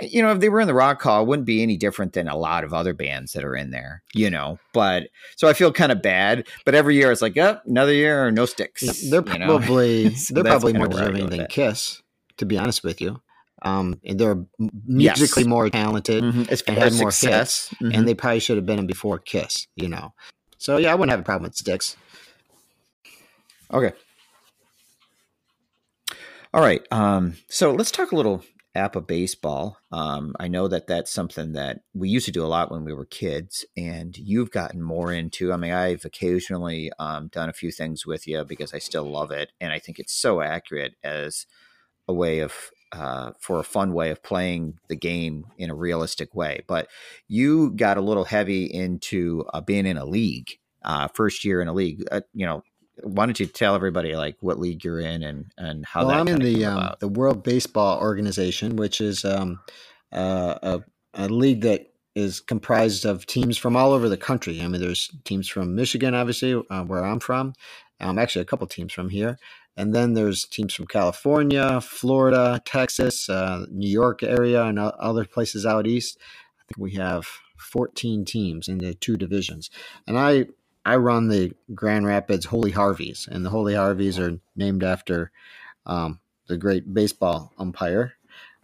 you 0.00 0.22
know, 0.22 0.32
if 0.32 0.40
they 0.40 0.48
were 0.48 0.60
in 0.60 0.66
the 0.66 0.74
rock 0.74 1.02
hall, 1.02 1.22
it 1.22 1.28
wouldn't 1.28 1.46
be 1.46 1.62
any 1.62 1.76
different 1.76 2.14
than 2.14 2.28
a 2.28 2.36
lot 2.36 2.64
of 2.64 2.72
other 2.72 2.94
bands 2.94 3.32
that 3.32 3.44
are 3.44 3.54
in 3.54 3.70
there, 3.70 4.02
you 4.14 4.30
know. 4.30 4.58
But 4.72 5.08
so 5.36 5.48
I 5.48 5.52
feel 5.52 5.72
kind 5.72 5.92
of 5.92 6.00
bad. 6.00 6.46
But 6.64 6.74
every 6.74 6.94
year 6.94 7.12
it's 7.12 7.22
like, 7.22 7.36
oh, 7.36 7.58
another 7.66 7.92
year 7.92 8.26
or 8.26 8.30
no 8.30 8.46
Styx. 8.46 9.10
They're 9.10 9.22
probably 9.22 10.14
so 10.14 10.34
they're 10.34 10.44
probably 10.44 10.72
more 10.72 10.88
deserving 10.88 11.28
than 11.28 11.46
Kiss, 11.46 12.02
to 12.38 12.46
be 12.46 12.56
honest 12.56 12.82
with 12.82 13.00
you. 13.00 13.20
Um, 13.64 14.00
and 14.04 14.18
they're 14.18 14.44
musically 14.86 15.44
yes. 15.44 15.48
more 15.48 15.70
talented 15.70 16.24
mm-hmm. 16.24 16.52
and 16.66 16.78
had 16.78 16.94
more 16.94 17.12
success, 17.12 17.68
hits, 17.68 17.80
mm-hmm. 17.80 17.94
and 17.94 18.08
they 18.08 18.14
probably 18.14 18.40
should 18.40 18.56
have 18.56 18.66
been 18.66 18.80
in 18.80 18.86
before 18.88 19.18
Kiss, 19.18 19.68
you 19.76 19.88
know. 19.88 20.14
So 20.58 20.78
yeah, 20.78 20.90
I 20.90 20.94
wouldn't 20.94 21.10
have 21.10 21.20
a 21.20 21.24
problem 21.24 21.44
with 21.44 21.54
Styx. 21.54 21.96
Okay. 23.72 23.92
All 26.52 26.60
right. 26.60 26.82
Um, 26.90 27.36
so 27.48 27.72
let's 27.72 27.90
talk 27.90 28.12
a 28.12 28.16
little 28.16 28.44
APBA 28.74 29.06
baseball. 29.06 29.78
Um, 29.90 30.34
I 30.40 30.48
know 30.48 30.68
that 30.68 30.86
that's 30.86 31.10
something 31.10 31.52
that 31.52 31.80
we 31.94 32.08
used 32.08 32.26
to 32.26 32.32
do 32.32 32.44
a 32.44 32.48
lot 32.48 32.70
when 32.70 32.84
we 32.84 32.94
were 32.94 33.04
kids, 33.04 33.64
and 33.76 34.16
you've 34.16 34.50
gotten 34.50 34.82
more 34.82 35.12
into. 35.12 35.52
I 35.52 35.56
mean, 35.56 35.72
I've 35.72 36.04
occasionally 36.04 36.90
um, 36.98 37.28
done 37.28 37.48
a 37.48 37.54
few 37.54 37.70
things 37.70 38.06
with 38.06 38.26
you 38.26 38.44
because 38.44 38.72
I 38.72 38.78
still 38.78 39.04
love 39.04 39.30
it, 39.30 39.52
and 39.60 39.72
I 39.72 39.78
think 39.78 39.98
it's 39.98 40.14
so 40.14 40.40
accurate 40.40 40.94
as 41.04 41.46
a 42.08 42.12
way 42.12 42.40
of 42.40 42.70
uh, 42.92 43.32
for 43.40 43.58
a 43.58 43.64
fun 43.64 43.94
way 43.94 44.10
of 44.10 44.22
playing 44.22 44.78
the 44.88 44.96
game 44.96 45.46
in 45.56 45.70
a 45.70 45.74
realistic 45.74 46.34
way. 46.34 46.62
But 46.66 46.88
you 47.26 47.70
got 47.70 47.96
a 47.96 48.02
little 48.02 48.24
heavy 48.24 48.64
into 48.64 49.44
uh, 49.52 49.60
being 49.60 49.86
in 49.86 49.96
a 49.96 50.04
league, 50.04 50.58
uh, 50.84 51.08
first 51.08 51.44
year 51.44 51.62
in 51.62 51.68
a 51.68 51.72
league. 51.72 52.04
Uh, 52.10 52.20
you 52.34 52.46
know, 52.46 52.62
why 53.02 53.26
don't 53.26 53.40
you 53.40 53.46
tell 53.46 53.74
everybody 53.74 54.14
like 54.14 54.36
what 54.40 54.58
league 54.58 54.84
you're 54.84 55.00
in 55.00 55.22
and 55.22 55.46
and 55.56 55.86
how 55.86 56.00
well, 56.00 56.10
that 56.10 56.20
I'm 56.20 56.28
in 56.28 56.40
the 56.40 56.64
um, 56.64 56.94
the 57.00 57.08
World 57.08 57.42
Baseball 57.42 58.00
Organization, 58.00 58.76
which 58.76 59.00
is 59.00 59.24
um, 59.24 59.60
uh, 60.12 60.58
a, 60.62 60.80
a 61.14 61.28
league 61.28 61.62
that 61.62 61.92
is 62.14 62.40
comprised 62.40 63.06
of 63.06 63.24
teams 63.24 63.56
from 63.56 63.76
all 63.76 63.92
over 63.92 64.08
the 64.08 64.18
country. 64.18 64.60
I 64.60 64.68
mean, 64.68 64.80
there's 64.80 65.10
teams 65.24 65.48
from 65.48 65.74
Michigan, 65.74 66.14
obviously, 66.14 66.54
uh, 66.68 66.84
where 66.84 67.04
I'm 67.04 67.20
from. 67.20 67.54
Um, 68.00 68.18
actually, 68.18 68.42
a 68.42 68.46
couple 68.46 68.66
teams 68.66 68.92
from 68.92 69.08
here, 69.08 69.38
and 69.76 69.94
then 69.94 70.14
there's 70.14 70.44
teams 70.44 70.74
from 70.74 70.86
California, 70.86 71.80
Florida, 71.80 72.60
Texas, 72.64 73.28
uh, 73.30 73.64
New 73.70 73.88
York 73.88 74.22
area, 74.22 74.64
and 74.64 74.78
other 74.78 75.24
places 75.24 75.64
out 75.64 75.86
east. 75.86 76.18
I 76.60 76.62
think 76.64 76.78
we 76.78 76.92
have 76.96 77.26
14 77.56 78.24
teams 78.24 78.68
in 78.68 78.78
the 78.78 78.92
two 78.92 79.16
divisions, 79.16 79.70
and 80.06 80.18
I 80.18 80.46
I 80.84 80.96
run 80.96 81.28
the 81.28 81.52
Grand 81.74 82.06
Rapids 82.06 82.46
Holy 82.46 82.72
Harveys, 82.72 83.28
and 83.30 83.44
the 83.44 83.50
Holy 83.50 83.74
Harveys 83.74 84.18
are 84.18 84.38
named 84.56 84.82
after 84.82 85.30
um, 85.86 86.20
the 86.48 86.56
great 86.56 86.92
baseball 86.92 87.52
umpire. 87.58 88.14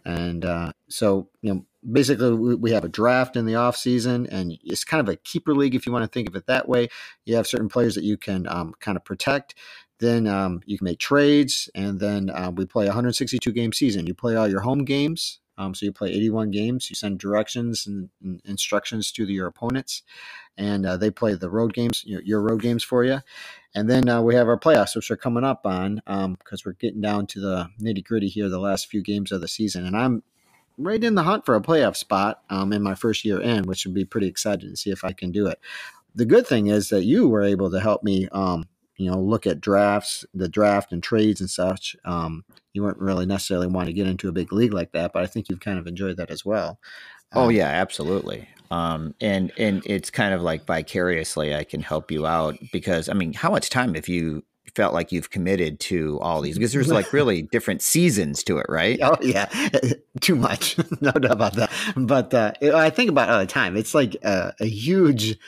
And 0.04 0.44
uh, 0.44 0.72
so, 0.88 1.28
you 1.42 1.54
know, 1.54 1.66
basically 1.88 2.32
we 2.56 2.72
have 2.72 2.84
a 2.84 2.88
draft 2.88 3.36
in 3.36 3.46
the 3.46 3.54
off 3.54 3.76
season, 3.76 4.26
and 4.26 4.58
it's 4.64 4.84
kind 4.84 5.06
of 5.06 5.12
a 5.12 5.16
keeper 5.16 5.54
league 5.54 5.74
if 5.74 5.86
you 5.86 5.92
want 5.92 6.04
to 6.04 6.08
think 6.08 6.28
of 6.28 6.34
it 6.34 6.46
that 6.46 6.68
way. 6.68 6.88
You 7.24 7.36
have 7.36 7.46
certain 7.46 7.68
players 7.68 7.94
that 7.94 8.04
you 8.04 8.16
can 8.16 8.46
um, 8.48 8.74
kind 8.80 8.96
of 8.96 9.04
protect. 9.04 9.54
Then 10.00 10.26
um, 10.26 10.60
you 10.64 10.78
can 10.78 10.84
make 10.84 11.00
trades, 11.00 11.68
and 11.74 11.98
then 11.98 12.30
uh, 12.30 12.52
we 12.54 12.66
play 12.66 12.84
a 12.84 12.88
162 12.88 13.52
game 13.52 13.72
season. 13.72 14.06
You 14.06 14.14
play 14.14 14.36
all 14.36 14.48
your 14.48 14.60
home 14.60 14.84
games, 14.84 15.40
um, 15.58 15.74
so 15.74 15.84
you 15.84 15.92
play 15.92 16.10
81 16.10 16.52
games. 16.52 16.88
You 16.88 16.94
send 16.94 17.18
directions 17.18 17.86
and, 17.86 18.08
and 18.22 18.40
instructions 18.44 19.12
to 19.12 19.26
the, 19.26 19.34
your 19.34 19.48
opponents, 19.48 20.02
and 20.56 20.86
uh, 20.86 20.96
they 20.96 21.10
play 21.10 21.34
the 21.34 21.50
road 21.50 21.74
games, 21.74 22.04
your 22.06 22.40
road 22.40 22.62
games 22.62 22.84
for 22.84 23.04
you. 23.04 23.20
And 23.74 23.90
then 23.90 24.08
uh, 24.08 24.22
we 24.22 24.34
have 24.36 24.48
our 24.48 24.58
playoffs, 24.58 24.96
which 24.96 25.10
are 25.10 25.16
coming 25.16 25.44
up 25.44 25.66
on 25.66 25.96
because 26.06 26.06
um, 26.16 26.62
we're 26.64 26.72
getting 26.72 27.00
down 27.00 27.26
to 27.28 27.40
the 27.40 27.68
nitty 27.80 28.04
gritty 28.04 28.28
here, 28.28 28.48
the 28.48 28.58
last 28.58 28.86
few 28.86 29.02
games 29.02 29.32
of 29.32 29.40
the 29.40 29.48
season. 29.48 29.84
And 29.84 29.96
I'm 29.96 30.22
right 30.78 31.02
in 31.02 31.16
the 31.16 31.24
hunt 31.24 31.44
for 31.44 31.56
a 31.56 31.60
playoff 31.60 31.96
spot 31.96 32.42
um, 32.50 32.72
in 32.72 32.82
my 32.82 32.94
first 32.94 33.24
year 33.24 33.40
in, 33.40 33.64
which 33.64 33.84
would 33.84 33.94
be 33.94 34.04
pretty 34.04 34.28
exciting 34.28 34.70
to 34.70 34.76
see 34.76 34.90
if 34.90 35.04
I 35.04 35.12
can 35.12 35.32
do 35.32 35.46
it. 35.48 35.58
The 36.14 36.24
good 36.24 36.46
thing 36.46 36.68
is 36.68 36.88
that 36.88 37.04
you 37.04 37.28
were 37.28 37.42
able 37.42 37.70
to 37.70 37.80
help 37.80 38.02
me 38.02 38.28
um, 38.32 38.68
you 38.98 39.10
know, 39.10 39.18
look 39.18 39.46
at 39.46 39.60
drafts, 39.60 40.24
the 40.34 40.48
draft 40.48 40.92
and 40.92 41.02
trades 41.02 41.40
and 41.40 41.48
such. 41.48 41.96
Um, 42.04 42.44
you 42.74 42.82
weren't 42.82 42.98
really 42.98 43.26
necessarily 43.26 43.68
want 43.68 43.86
to 43.86 43.92
get 43.92 44.08
into 44.08 44.28
a 44.28 44.32
big 44.32 44.52
league 44.52 44.74
like 44.74 44.92
that, 44.92 45.12
but 45.12 45.22
I 45.22 45.26
think 45.26 45.48
you've 45.48 45.60
kind 45.60 45.78
of 45.78 45.86
enjoyed 45.86 46.16
that 46.18 46.30
as 46.30 46.44
well. 46.44 46.78
Oh, 47.32 47.42
um, 47.42 47.46
oh 47.46 47.48
yeah, 47.48 47.68
absolutely. 47.68 48.48
Um, 48.70 49.14
and 49.20 49.50
and 49.56 49.82
it's 49.86 50.10
kind 50.10 50.34
of 50.34 50.42
like 50.42 50.66
vicariously 50.66 51.54
I 51.54 51.64
can 51.64 51.80
help 51.80 52.10
you 52.10 52.26
out 52.26 52.58
because 52.72 53.08
I 53.08 53.14
mean, 53.14 53.32
how 53.32 53.50
much 53.50 53.70
time 53.70 53.94
have 53.94 54.08
you 54.08 54.42
felt 54.74 54.92
like 54.92 55.10
you've 55.10 55.30
committed 55.30 55.80
to 55.80 56.18
all 56.20 56.40
these? 56.40 56.58
Because 56.58 56.72
there's 56.72 56.90
like 56.90 57.12
really 57.12 57.42
different 57.52 57.82
seasons 57.82 58.42
to 58.44 58.58
it, 58.58 58.66
right? 58.68 58.98
Oh 59.00 59.16
yeah, 59.22 59.46
too 60.20 60.36
much, 60.36 60.76
no 61.00 61.12
doubt 61.12 61.32
about 61.32 61.54
that. 61.54 61.70
But 61.96 62.34
uh, 62.34 62.52
I 62.62 62.90
think 62.90 63.10
about 63.10 63.28
it 63.28 63.32
all 63.32 63.40
the 63.40 63.46
time. 63.46 63.76
It's 63.76 63.94
like 63.94 64.16
a, 64.22 64.52
a 64.60 64.66
huge 64.66 65.38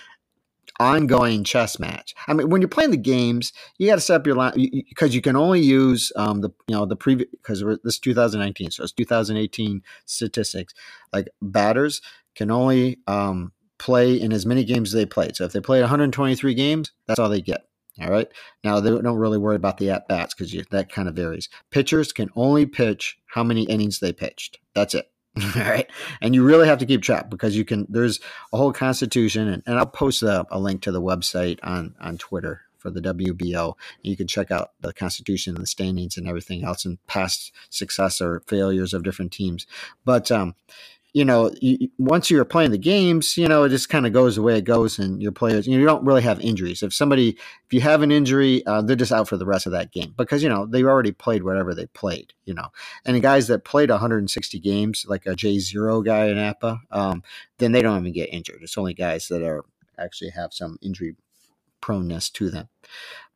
ongoing 0.81 1.45
chess 1.45 1.79
match. 1.79 2.15
I 2.27 2.33
mean, 2.33 2.49
when 2.49 2.61
you're 2.61 2.69
playing 2.69 2.91
the 2.91 2.97
games, 2.97 3.53
you 3.79 3.87
got 3.87 3.97
to 3.97 4.01
set 4.01 4.17
up 4.17 4.27
your 4.27 4.35
line 4.35 4.55
because 4.89 5.13
you, 5.13 5.19
you, 5.19 5.23
can 5.23 5.37
only 5.37 5.61
use 5.61 6.11
um, 6.17 6.41
the 6.41 6.51
you 6.67 6.75
know 6.75 6.87
the 6.87 6.97
previous 6.97 7.29
because 7.31 7.63
this 7.85 7.99
2019, 7.99 8.71
so 8.73 8.83
it's 8.83 8.93
2018 8.93 9.83
statistics. 10.07 10.75
Like 11.13 11.29
batters 11.43 12.01
can 12.35 12.51
only 12.51 12.99
um, 13.07 13.53
play 13.79 14.15
in 14.15 14.33
as 14.33 14.47
many 14.47 14.65
games 14.65 14.89
as 14.89 14.95
they 14.95 15.07
played. 15.07 15.37
So 15.37 15.45
if 15.45 15.53
they 15.53 15.61
played 15.61 15.81
123 15.81 16.55
games, 16.55 16.93
that's 17.07 17.21
all 17.21 17.29
they 17.29 17.43
get. 17.43 17.67
All 18.01 18.11
right. 18.11 18.29
Now 18.65 18.81
they 18.81 18.91
don't 18.91 19.17
really 19.17 19.39
worry 19.39 19.57
about 19.57 19.77
the 19.77 19.91
at 19.91 20.09
bats 20.09 20.35
because 20.35 20.55
that 20.71 20.91
kind 20.91 21.09
of 21.09 21.15
varies. 21.15 21.49
Pitchers 21.71 22.13
can 22.13 22.31
only 22.35 22.65
pitch 22.65 23.19
how 23.27 23.45
many 23.45 23.65
innings 23.65 23.99
they 23.99 24.13
pitched. 24.13 24.59
That's 24.75 24.95
it. 24.95 25.11
All 25.43 25.63
right. 25.63 25.89
And 26.21 26.35
you 26.35 26.43
really 26.43 26.67
have 26.67 26.79
to 26.79 26.87
keep 26.87 27.03
track 27.03 27.31
because 27.31 27.57
you 27.57 27.65
can, 27.65 27.87
there's 27.89 28.21
a 28.53 28.57
whole 28.57 28.73
constitution, 28.73 29.49
and, 29.49 29.63
and 29.67 29.79
I'll 29.79 29.87
post 29.87 30.23
a, 30.23 30.47
a 30.51 30.59
link 30.59 30.83
to 30.83 30.93
the 30.93 31.01
website 31.01 31.59
on, 31.63 31.95
on 32.01 32.19
Twitter 32.19 32.63
for 32.79 32.91
the 32.91 33.01
WBO. 33.01 33.75
You 34.03 34.17
can 34.17 34.27
check 34.27 34.51
out 34.51 34.71
the 34.81 34.93
Constitution 34.93 35.55
and 35.55 35.63
the 35.63 35.69
standings 35.69 36.17
and 36.17 36.27
everything 36.27 36.65
else 36.65 36.85
and 36.85 36.99
past 37.07 37.53
success 37.69 38.21
or 38.21 38.43
failures 38.47 38.93
of 38.93 39.05
different 39.05 39.33
teams. 39.33 39.67
But 40.05 40.33
um, 40.33 40.55
you 41.13 41.25
know, 41.25 41.53
you, 41.61 41.89
once 41.99 42.31
you're 42.31 42.45
playing 42.45 42.71
the 42.71 42.79
games, 42.79 43.37
you 43.37 43.49
know, 43.49 43.65
it 43.65 43.71
just 43.71 43.89
kind 43.89 44.07
of 44.07 44.13
goes 44.13 44.37
the 44.37 44.43
way 44.43 44.57
it 44.57 44.65
goes, 44.65 44.99
and 44.99 45.21
your 45.21 45.33
players, 45.33 45.67
you, 45.67 45.75
know, 45.75 45.81
you 45.81 45.87
don't 45.87 46.05
really 46.05 46.23
have 46.23 46.41
injuries. 46.41 46.83
If 46.83 46.95
somebody, 46.95 47.31
if 47.31 47.73
you 47.73 47.81
have 47.81 48.03
an 48.03 48.13
injury, 48.13 48.65
uh, 48.67 48.83
they're 48.83 48.97
just 48.97 49.13
out 49.13 49.29
for 49.29 49.37
the 49.37 49.47
rest 49.47 49.67
of 49.67 49.73
that 49.73 49.93
game 49.93 50.15
because 50.17 50.43
you 50.43 50.49
know 50.49 50.67
they 50.67 50.85
already 50.85 51.13
played 51.13 51.43
whatever 51.43 51.75
they 51.75 51.87
played, 51.87 52.33
you 52.45 52.55
know. 52.55 52.69
And 53.05 53.17
the 53.17 53.21
guys 53.21 53.49
that 53.49 53.65
played 53.65 53.91
160 53.91 54.59
games, 54.61 55.05
like 55.09 55.27
a 55.27 55.35
J 55.35 55.59
zero 55.59 56.03
guy 56.03 56.27
in 56.27 56.37
APBA, 56.37 56.81
um, 56.91 57.23
then 57.59 57.73
they 57.73 57.83
don't 57.83 57.99
even 57.99 58.13
get 58.13 58.33
injured. 58.33 58.61
It's 58.63 58.79
only 58.79 58.95
guys 58.95 59.29
that 59.29 59.43
are 59.43 59.65
actually 59.99 60.31
have 60.31 60.55
some 60.55 60.79
injury 60.81 61.17
proneness 61.81 62.33
to 62.35 62.51
them. 62.51 62.69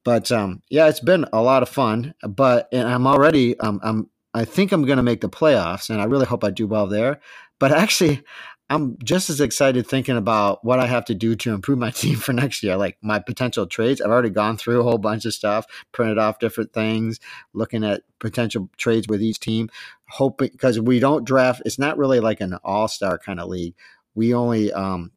But 0.04 0.30
um, 0.30 0.62
yeah, 0.68 0.88
it's 0.88 1.00
been 1.00 1.26
a 1.32 1.42
lot 1.42 1.62
of 1.62 1.68
fun. 1.68 2.14
But 2.22 2.68
and 2.72 2.86
I'm 2.86 3.06
already 3.06 3.58
um, 3.58 3.80
I'm 3.82 4.10
I 4.34 4.44
think 4.44 4.72
I'm 4.72 4.84
going 4.84 4.96
to 4.96 5.02
make 5.02 5.20
the 5.20 5.28
playoffs, 5.28 5.90
and 5.90 6.00
I 6.00 6.04
really 6.04 6.26
hope 6.26 6.42
I 6.42 6.50
do 6.50 6.66
well 6.66 6.88
there. 6.88 7.20
But 7.58 7.72
actually, 7.72 8.22
I'm 8.70 8.96
just 9.04 9.28
as 9.28 9.40
excited 9.40 9.86
thinking 9.86 10.16
about 10.16 10.64
what 10.64 10.80
I 10.80 10.86
have 10.86 11.04
to 11.06 11.14
do 11.14 11.36
to 11.36 11.52
improve 11.52 11.78
my 11.78 11.90
team 11.92 12.16
for 12.16 12.32
next 12.32 12.62
year, 12.62 12.76
like 12.76 12.96
my 13.02 13.18
potential 13.18 13.66
trades. 13.66 14.00
I've 14.00 14.10
already 14.10 14.30
gone 14.30 14.56
through 14.56 14.80
a 14.80 14.82
whole 14.82 14.98
bunch 14.98 15.24
of 15.24 15.34
stuff, 15.34 15.66
printed 15.92 16.18
off 16.18 16.38
different 16.38 16.72
things, 16.72 17.20
looking 17.52 17.84
at 17.84 18.02
potential 18.18 18.70
trades 18.76 19.06
with 19.06 19.22
each 19.22 19.40
team, 19.40 19.68
hoping 20.08 20.50
because 20.52 20.80
we 20.80 20.98
don't 20.98 21.26
draft. 21.26 21.62
It's 21.64 21.78
not 21.78 21.98
really 21.98 22.20
like 22.20 22.40
an 22.40 22.58
all 22.64 22.88
star 22.88 23.18
kind 23.18 23.38
of 23.38 23.48
league. 23.48 23.74
We 24.14 24.32
only 24.32 24.72
um, 24.72 25.12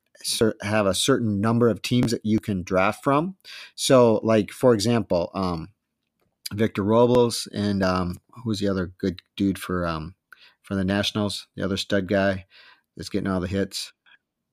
have 0.62 0.86
a 0.86 0.94
certain 0.94 1.40
number 1.40 1.70
of 1.70 1.82
teams 1.82 2.12
that 2.12 2.26
you 2.26 2.40
can 2.40 2.64
draft 2.64 3.04
from. 3.04 3.36
So, 3.76 4.20
like 4.24 4.52
for 4.52 4.74
example, 4.74 5.32
um, 5.34 5.70
Victor 6.54 6.84
Robles 6.84 7.48
and 7.54 7.84
um, 7.84 8.18
who's 8.44 8.60
the 8.60 8.68
other 8.68 8.92
good 8.98 9.22
dude 9.36 9.60
for 9.60 9.86
um, 9.88 10.16
for 10.68 10.76
the 10.76 10.84
Nationals, 10.84 11.48
the 11.56 11.64
other 11.64 11.78
stud 11.78 12.08
guy 12.08 12.46
that's 12.98 13.10
getting 13.10 13.30
all 13.30 13.40
the 13.40 13.48
hits. 13.48 13.94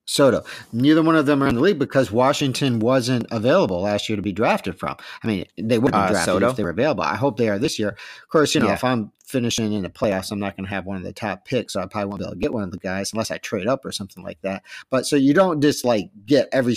Soto. 0.05 0.43
Neither 0.71 1.01
one 1.01 1.15
of 1.15 1.25
them 1.25 1.43
are 1.43 1.47
in 1.47 1.55
the 1.55 1.61
league 1.61 1.79
because 1.79 2.11
Washington 2.11 2.79
wasn't 2.79 3.25
available 3.31 3.81
last 3.81 4.07
year 4.07 4.15
to 4.15 4.21
be 4.21 4.31
drafted 4.31 4.79
from. 4.79 4.95
I 5.23 5.27
mean, 5.27 5.45
they 5.57 5.79
wouldn't 5.79 5.95
have 5.95 6.11
uh, 6.11 6.23
drafted 6.23 6.43
if 6.43 6.55
they 6.55 6.63
were 6.63 6.69
available. 6.69 7.03
I 7.03 7.15
hope 7.15 7.37
they 7.37 7.49
are 7.49 7.59
this 7.59 7.79
year. 7.79 7.89
Of 7.89 8.29
course, 8.31 8.53
you 8.53 8.61
know, 8.61 8.67
yeah. 8.67 8.75
if 8.75 8.83
I'm 8.83 9.11
finishing 9.25 9.73
in 9.73 9.83
the 9.83 9.89
playoffs, 9.89 10.31
I'm 10.31 10.39
not 10.39 10.55
going 10.55 10.65
to 10.65 10.73
have 10.73 10.85
one 10.85 10.97
of 10.97 11.03
the 11.03 11.11
top 11.11 11.45
picks, 11.45 11.73
so 11.73 11.81
I 11.81 11.87
probably 11.87 12.09
won't 12.09 12.19
be 12.19 12.25
able 12.25 12.33
to 12.35 12.39
get 12.39 12.53
one 12.53 12.63
of 12.63 12.71
the 12.71 12.77
guys 12.77 13.11
unless 13.11 13.31
I 13.31 13.37
trade 13.37 13.67
up 13.67 13.83
or 13.83 13.91
something 13.91 14.23
like 14.23 14.39
that. 14.41 14.63
But 14.89 15.05
so 15.05 15.15
you 15.15 15.33
don't 15.33 15.61
just 15.61 15.83
like 15.83 16.09
get 16.25 16.47
every 16.51 16.75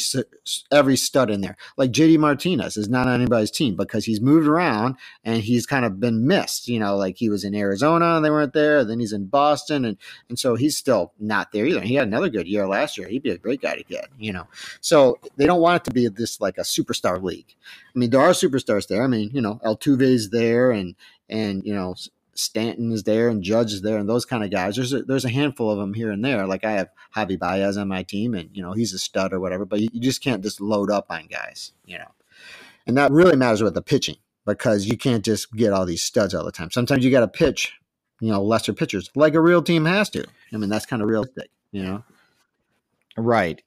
every 0.72 0.96
stud 0.96 1.30
in 1.30 1.42
there. 1.42 1.56
Like 1.76 1.92
JD 1.92 2.18
Martinez 2.18 2.76
is 2.76 2.88
not 2.88 3.06
on 3.06 3.20
anybody's 3.20 3.50
team 3.50 3.76
because 3.76 4.04
he's 4.04 4.20
moved 4.20 4.48
around 4.48 4.96
and 5.24 5.42
he's 5.42 5.66
kind 5.66 5.84
of 5.84 6.00
been 6.00 6.26
missed. 6.26 6.68
You 6.68 6.80
know, 6.80 6.96
like 6.96 7.16
he 7.16 7.28
was 7.28 7.44
in 7.44 7.54
Arizona 7.54 8.16
and 8.16 8.24
they 8.24 8.30
weren't 8.30 8.54
there. 8.54 8.84
Then 8.84 9.00
he's 9.00 9.12
in 9.12 9.26
Boston 9.26 9.84
and 9.84 9.96
and 10.28 10.38
so 10.38 10.56
he's 10.56 10.76
still 10.76 11.12
not 11.18 11.52
there 11.52 11.66
either. 11.66 11.82
He 11.82 11.94
had 11.94 12.08
another 12.08 12.30
good 12.30 12.48
year 12.48 12.66
last 12.66 12.96
year. 12.96 13.08
He'd 13.08 13.22
be 13.22 13.30
a 13.30 13.38
great 13.38 13.60
guy 13.60 13.76
to 13.76 13.84
get. 13.84 14.08
You 14.18 14.32
know, 14.32 14.46
so 14.80 15.18
they 15.36 15.46
don't 15.46 15.60
want 15.60 15.82
it 15.82 15.84
to 15.84 15.94
be 15.94 16.08
this 16.08 16.40
like 16.40 16.58
a 16.58 16.62
superstar 16.62 17.22
league. 17.22 17.54
I 17.94 17.98
mean, 17.98 18.10
there 18.10 18.20
are 18.20 18.30
superstars 18.30 18.88
there. 18.88 19.02
I 19.02 19.06
mean, 19.06 19.30
you 19.32 19.40
know, 19.40 19.60
Altuve's 19.64 20.30
there 20.30 20.70
and 20.70 20.94
and 21.28 21.64
you 21.64 21.74
know 21.74 21.94
Stanton 22.38 22.92
is 22.92 23.02
there 23.02 23.28
and 23.28 23.42
Judge 23.42 23.72
is 23.72 23.82
there 23.82 23.98
and 23.98 24.08
those 24.08 24.24
kind 24.24 24.44
of 24.44 24.50
guys. 24.50 24.76
There's 24.76 24.92
a, 24.92 25.02
there's 25.02 25.24
a 25.24 25.30
handful 25.30 25.72
of 25.72 25.78
them 25.78 25.92
here 25.92 26.12
and 26.12 26.24
there. 26.24 26.46
Like 26.46 26.64
I 26.64 26.72
have 26.72 26.88
Javi 27.16 27.38
Baez 27.38 27.76
on 27.76 27.88
my 27.88 28.04
team 28.04 28.34
and 28.34 28.48
you 28.52 28.62
know 28.62 28.72
he's 28.72 28.92
a 28.92 28.98
stud 28.98 29.32
or 29.32 29.40
whatever. 29.40 29.64
But 29.64 29.80
you, 29.80 29.88
you 29.92 30.00
just 30.00 30.22
can't 30.22 30.42
just 30.42 30.60
load 30.60 30.90
up 30.90 31.06
on 31.10 31.26
guys, 31.26 31.72
you 31.84 31.98
know. 31.98 32.12
And 32.86 32.96
that 32.96 33.10
really 33.10 33.36
matters 33.36 33.62
with 33.62 33.74
the 33.74 33.82
pitching 33.82 34.16
because 34.46 34.86
you 34.86 34.96
can't 34.96 35.24
just 35.24 35.52
get 35.52 35.72
all 35.72 35.84
these 35.84 36.02
studs 36.02 36.32
all 36.32 36.44
the 36.44 36.52
time. 36.52 36.70
Sometimes 36.70 37.04
you 37.04 37.10
got 37.10 37.20
to 37.20 37.28
pitch, 37.28 37.72
you 38.20 38.30
know, 38.30 38.42
lesser 38.42 38.72
pitchers 38.72 39.10
like 39.16 39.34
a 39.34 39.40
real 39.40 39.62
team 39.62 39.84
has 39.84 40.08
to. 40.10 40.24
I 40.52 40.56
mean 40.58 40.70
that's 40.70 40.86
kind 40.86 41.02
of 41.02 41.08
realistic, 41.08 41.50
you 41.72 41.82
know. 41.82 42.04
Right. 43.16 43.62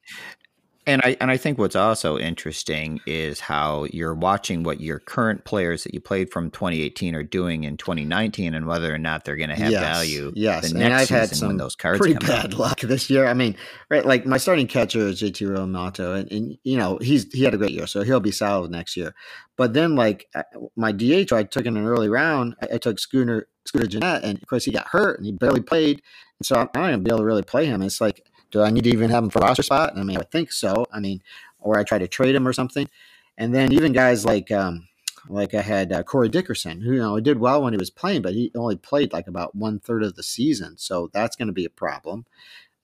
And 0.84 1.00
I 1.04 1.16
and 1.20 1.30
I 1.30 1.36
think 1.36 1.58
what's 1.58 1.76
also 1.76 2.18
interesting 2.18 3.00
is 3.06 3.38
how 3.38 3.84
you're 3.92 4.14
watching 4.14 4.64
what 4.64 4.80
your 4.80 4.98
current 4.98 5.44
players 5.44 5.84
that 5.84 5.94
you 5.94 6.00
played 6.00 6.32
from 6.32 6.50
2018 6.50 7.14
are 7.14 7.22
doing 7.22 7.62
in 7.62 7.76
2019, 7.76 8.52
and 8.52 8.66
whether 8.66 8.92
or 8.92 8.98
not 8.98 9.24
they're 9.24 9.36
going 9.36 9.50
to 9.50 9.54
have 9.54 9.70
yes, 9.70 9.80
value. 9.80 10.32
Yes, 10.34 10.72
the 10.72 10.80
and 10.80 10.92
I've 10.92 11.08
had 11.08 11.28
some 11.36 11.56
those 11.56 11.76
cards 11.76 11.98
pretty 11.98 12.14
bad 12.14 12.46
out. 12.46 12.54
luck 12.58 12.80
this 12.80 13.08
year. 13.08 13.28
I 13.28 13.34
mean, 13.34 13.56
right, 13.90 14.04
like 14.04 14.26
my 14.26 14.38
starting 14.38 14.66
catcher 14.66 15.06
is 15.06 15.22
JT 15.22 15.48
Realmuto, 15.48 16.18
and, 16.18 16.32
and 16.32 16.58
you 16.64 16.76
know 16.76 16.98
he's 17.00 17.32
he 17.32 17.44
had 17.44 17.54
a 17.54 17.58
great 17.58 17.70
year, 17.70 17.86
so 17.86 18.02
he'll 18.02 18.18
be 18.18 18.32
solid 18.32 18.72
next 18.72 18.96
year. 18.96 19.14
But 19.56 19.74
then, 19.74 19.94
like 19.94 20.26
my 20.74 20.90
DH, 20.90 21.32
I 21.32 21.44
took 21.44 21.64
in 21.64 21.76
an 21.76 21.86
early 21.86 22.08
round. 22.08 22.56
I, 22.60 22.74
I 22.74 22.78
took 22.78 22.98
Scooter 22.98 23.46
Scooter 23.66 23.86
Gennett, 23.86 24.24
and 24.24 24.36
of 24.36 24.48
course 24.48 24.64
he 24.64 24.72
got 24.72 24.88
hurt 24.88 25.18
and 25.18 25.26
he 25.26 25.32
barely 25.32 25.62
played, 25.62 26.02
and 26.40 26.46
so 26.46 26.56
I'm 26.56 26.62
not 26.62 26.74
going 26.74 26.92
to 26.94 26.98
be 26.98 27.10
able 27.10 27.18
to 27.18 27.24
really 27.24 27.44
play 27.44 27.66
him. 27.66 27.82
It's 27.82 28.00
like, 28.00 28.24
do 28.52 28.62
I 28.62 28.70
need 28.70 28.84
to 28.84 28.90
even 28.90 29.10
have 29.10 29.24
him 29.24 29.30
for 29.30 29.40
roster 29.40 29.64
spot? 29.64 29.94
I 29.96 30.04
mean, 30.04 30.18
I 30.18 30.22
think 30.22 30.52
so. 30.52 30.86
I 30.92 31.00
mean, 31.00 31.22
or 31.58 31.78
I 31.78 31.82
try 31.82 31.98
to 31.98 32.06
trade 32.06 32.34
him 32.34 32.46
or 32.46 32.52
something. 32.52 32.88
And 33.36 33.54
then 33.54 33.72
even 33.72 33.92
guys 33.92 34.24
like 34.24 34.50
um, 34.52 34.88
like 35.28 35.54
I 35.54 35.62
had 35.62 35.92
uh, 35.92 36.02
Corey 36.02 36.28
Dickerson, 36.28 36.82
who 36.82 36.92
you 36.92 37.00
know 37.00 37.18
did 37.18 37.40
well 37.40 37.62
when 37.62 37.72
he 37.72 37.78
was 37.78 37.90
playing, 37.90 38.22
but 38.22 38.34
he 38.34 38.52
only 38.54 38.76
played 38.76 39.12
like 39.12 39.26
about 39.26 39.54
one 39.54 39.80
third 39.80 40.02
of 40.02 40.14
the 40.14 40.22
season, 40.22 40.76
so 40.78 41.10
that's 41.12 41.36
going 41.36 41.48
to 41.48 41.52
be 41.52 41.64
a 41.64 41.70
problem. 41.70 42.26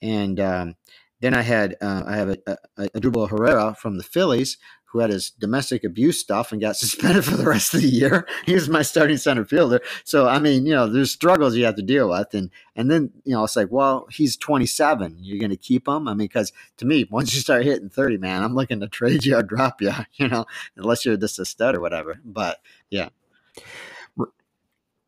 And 0.00 0.40
um, 0.40 0.76
then 1.20 1.34
I 1.34 1.42
had 1.42 1.76
uh, 1.80 2.04
I 2.06 2.16
have 2.16 2.30
a, 2.30 2.38
a, 2.46 2.56
a 2.78 2.88
Odubel 2.90 3.28
Herrera 3.28 3.74
from 3.74 3.98
the 3.98 4.04
Phillies 4.04 4.56
who 4.90 5.00
had 5.00 5.10
his 5.10 5.30
domestic 5.30 5.84
abuse 5.84 6.18
stuff 6.18 6.50
and 6.50 6.60
got 6.60 6.76
suspended 6.78 7.24
for 7.24 7.36
the 7.36 7.44
rest 7.44 7.74
of 7.74 7.82
the 7.82 7.88
year. 7.88 8.26
He 8.46 8.54
was 8.54 8.68
my 8.68 8.82
starting 8.82 9.16
center 9.16 9.44
fielder. 9.44 9.80
So 10.04 10.26
I 10.26 10.38
mean, 10.38 10.66
you 10.66 10.74
know, 10.74 10.86
there's 10.86 11.10
struggles 11.10 11.54
you 11.56 11.64
have 11.64 11.76
to 11.76 11.82
deal 11.82 12.08
with, 12.10 12.34
and 12.34 12.50
and 12.74 12.90
then 12.90 13.10
you 13.24 13.34
know 13.34 13.44
it's 13.44 13.56
like, 13.56 13.70
well, 13.70 14.06
he's 14.10 14.36
27. 14.36 15.18
You're 15.20 15.38
going 15.38 15.50
to 15.50 15.56
keep 15.56 15.86
him? 15.86 16.08
I 16.08 16.14
mean, 16.14 16.26
because 16.26 16.52
to 16.78 16.86
me, 16.86 17.06
once 17.10 17.34
you 17.34 17.40
start 17.40 17.64
hitting 17.64 17.90
30, 17.90 18.18
man, 18.18 18.42
I'm 18.42 18.54
looking 18.54 18.80
to 18.80 18.88
trade 18.88 19.24
you 19.24 19.36
or 19.36 19.42
drop 19.44 19.80
you. 19.80 19.92
You 20.14 20.28
know, 20.28 20.46
unless 20.76 21.04
you're 21.04 21.16
just 21.16 21.38
a 21.38 21.44
stud 21.44 21.74
or 21.74 21.80
whatever. 21.80 22.20
But 22.24 22.60
yeah. 22.90 23.10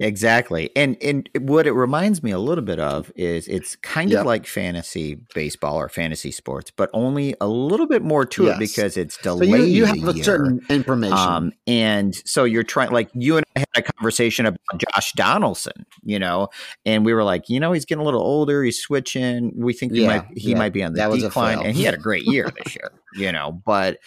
Exactly. 0.03 0.71
And 0.75 0.97
and 1.03 1.29
what 1.41 1.67
it 1.67 1.73
reminds 1.73 2.23
me 2.23 2.31
a 2.31 2.39
little 2.39 2.65
bit 2.65 2.81
of 2.81 3.13
is 3.17 3.47
it's 3.49 3.77
kind 3.77 4.13
Yep. 4.13 4.21
of 4.21 4.25
like 4.25 4.47
fantasy 4.47 5.17
baseball 5.35 5.77
or 5.77 5.91
fantasy 5.91 6.31
sports, 6.31 6.71
but 6.71 6.89
only 6.95 7.35
a 7.41 7.47
little 7.47 7.87
bit 7.87 8.03
more 8.03 8.25
to 8.27 8.45
Yes. 8.45 8.55
it 8.55 8.59
because 8.59 8.97
it's 8.97 9.19
So 9.19 9.45
delayed. 9.45 9.53
you, 9.55 9.59
you 9.65 9.85
have 9.85 9.97
a 10.09 10.15
certain 10.25 10.61
information. 10.71 11.35
Um, 11.35 11.53
and 11.67 12.15
so 12.27 12.45
you're 12.45 12.63
trying, 12.63 12.93
like 12.93 13.11
you 13.15 13.37
and 13.37 13.45
I 13.57 13.61
had 13.61 13.69
a 13.77 13.83
conversation 13.83 14.47
about 14.47 14.61
Josh 14.95 15.13
Donaldson, 15.13 15.85
you 16.05 16.19
know, 16.19 16.49
and 16.87 17.05
we 17.05 17.13
were 17.13 17.25
like, 17.25 17.49
you 17.49 17.61
know, 17.61 17.73
he's 17.73 17.85
getting 17.85 18.03
a 18.03 18.05
little 18.05 18.23
older, 18.23 18.63
he's 18.65 18.81
switching. 18.81 19.53
We 19.57 19.73
think 19.75 19.93
he 19.95 20.01
Yeah, 20.01 20.07
might 20.07 20.25
he 20.37 20.53
yeah, 20.53 20.59
might 20.59 20.73
be 20.73 20.83
on 20.85 20.95
the 20.95 21.01
that 21.01 21.11
decline, 21.21 21.61
and 21.63 21.77
he 21.77 21.83
had 21.85 21.95
a 21.95 21.99
great 21.99 22.25
year 22.25 22.51
this 22.57 22.75
year, 22.77 22.93
you 23.13 23.33
know. 23.33 23.61
But, 23.67 23.99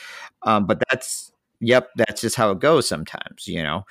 um, 0.43 0.65
but 0.65 0.82
that's 0.89 1.32
yep, 1.60 1.89
that's 1.97 2.21
just 2.21 2.36
how 2.36 2.51
it 2.51 2.60
goes 2.60 2.88
sometimes, 2.88 3.47
you 3.47 3.62
know. 3.63 3.84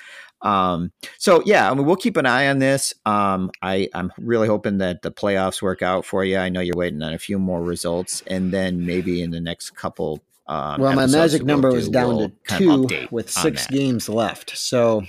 Um, 0.43 0.93
so 1.19 1.43
yeah, 1.47 1.71
I 1.71 1.75
mean, 1.75 1.87
we'll 1.87 1.97
keep 1.97 2.17
an 2.17 2.27
eye 2.27 2.49
on 2.49 2.59
this. 2.59 2.95
Um, 3.07 3.51
I 3.63 3.89
I'm 3.95 4.13
really 4.19 4.49
hoping 4.49 4.79
that 4.79 5.03
the 5.03 5.13
playoffs 5.13 5.63
work 5.63 5.83
out 5.83 6.05
for 6.05 6.25
you. 6.25 6.37
I 6.37 6.49
know 6.49 6.61
you're 6.61 6.77
waiting 6.77 7.03
on 7.03 7.15
a 7.15 7.19
few 7.19 7.39
more 7.39 7.63
results, 7.63 8.23
and 8.27 8.53
then 8.53 8.85
maybe 8.85 9.23
in 9.23 9.31
the 9.31 9.41
next 9.41 9.71
couple. 9.71 10.21
Um, 10.49 10.81
well, 10.81 10.95
my 10.95 11.07
magic 11.07 11.41
that 11.41 11.47
we'll 11.47 11.55
number 11.55 11.73
was 11.73 11.87
do, 11.87 11.93
down 11.93 12.17
we'll 12.17 12.29
to 12.29 12.35
kind 12.45 12.71
of 12.71 12.89
two 12.89 13.09
with 13.11 13.31
six 13.31 13.67
games 13.69 14.09
left. 14.09 14.57
So, 14.57 15.05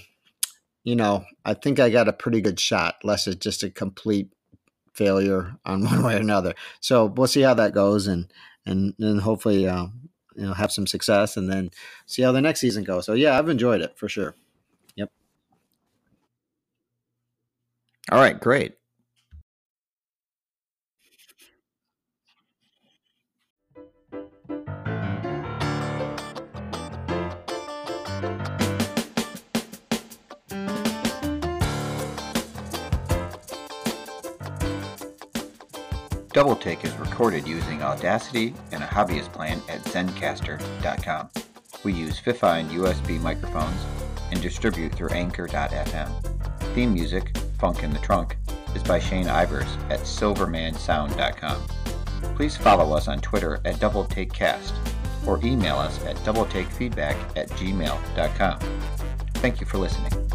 you 0.83 0.95
know, 0.95 1.25
I 1.43 1.55
think 1.55 1.79
I 1.79 1.89
got 1.89 2.07
a 2.07 2.13
pretty 2.13 2.39
good 2.39 2.59
shot, 2.59 2.97
unless 3.03 3.25
it's 3.25 3.43
just 3.43 3.63
a 3.63 3.71
complete 3.71 4.29
failure 4.93 5.55
on 5.65 5.83
one 5.85 6.03
way 6.03 6.15
or 6.15 6.19
another. 6.19 6.53
So 6.79 7.05
we'll 7.05 7.27
see 7.27 7.41
how 7.41 7.55
that 7.55 7.73
goes, 7.73 8.05
and 8.05 8.31
and 8.67 8.93
then 8.99 9.17
hopefully, 9.17 9.67
uh, 9.67 9.87
you 10.35 10.45
know, 10.45 10.53
have 10.53 10.71
some 10.71 10.85
success, 10.85 11.35
and 11.35 11.51
then 11.51 11.71
see 12.05 12.21
how 12.21 12.31
the 12.31 12.41
next 12.41 12.59
season 12.59 12.83
goes. 12.83 13.07
So 13.07 13.13
yeah, 13.13 13.37
I've 13.37 13.49
enjoyed 13.49 13.81
it 13.81 13.97
for 13.97 14.07
sure. 14.07 14.35
All 18.13 18.19
right, 18.19 18.39
great. 18.39 18.75
Double 36.33 36.55
Take 36.55 36.85
is 36.85 36.95
recorded 36.97 37.47
using 37.47 37.81
Audacity 37.81 38.53
and 38.71 38.83
a 38.83 38.85
hobbyist 38.85 39.33
plan 39.33 39.59
at 39.67 39.81
Zencastr.com. 39.85 41.29
We 41.83 41.93
use 41.93 42.21
Fifine 42.21 42.69
USB 42.69 43.19
microphones 43.19 43.81
and 44.29 44.39
distribute 44.39 44.93
through 44.93 45.09
Anchor.fm. 45.09 46.11
Theme 46.75 46.93
music, 46.93 47.35
Funk 47.63 47.81
in 47.81 47.93
the 47.93 47.99
Trunk, 47.99 48.35
is 48.75 48.83
by 48.83 48.99
Shane 48.99 49.27
Ivers 49.27 49.69
at 49.89 50.01
SilvermanSound.com. 50.01 51.63
Please 52.35 52.57
follow 52.57 52.93
us 52.93 53.07
on 53.07 53.21
Twitter 53.21 53.61
at 53.63 53.75
DoubleTakeCast 53.75 54.73
or 55.25 55.39
email 55.45 55.77
us 55.77 56.03
at 56.03 56.17
doubletakefeedback 56.25 57.15
at 57.37 57.47
gmail.com. 57.51 58.59
Thank 59.35 59.61
you 59.61 59.65
for 59.65 59.77
listening. 59.77 60.32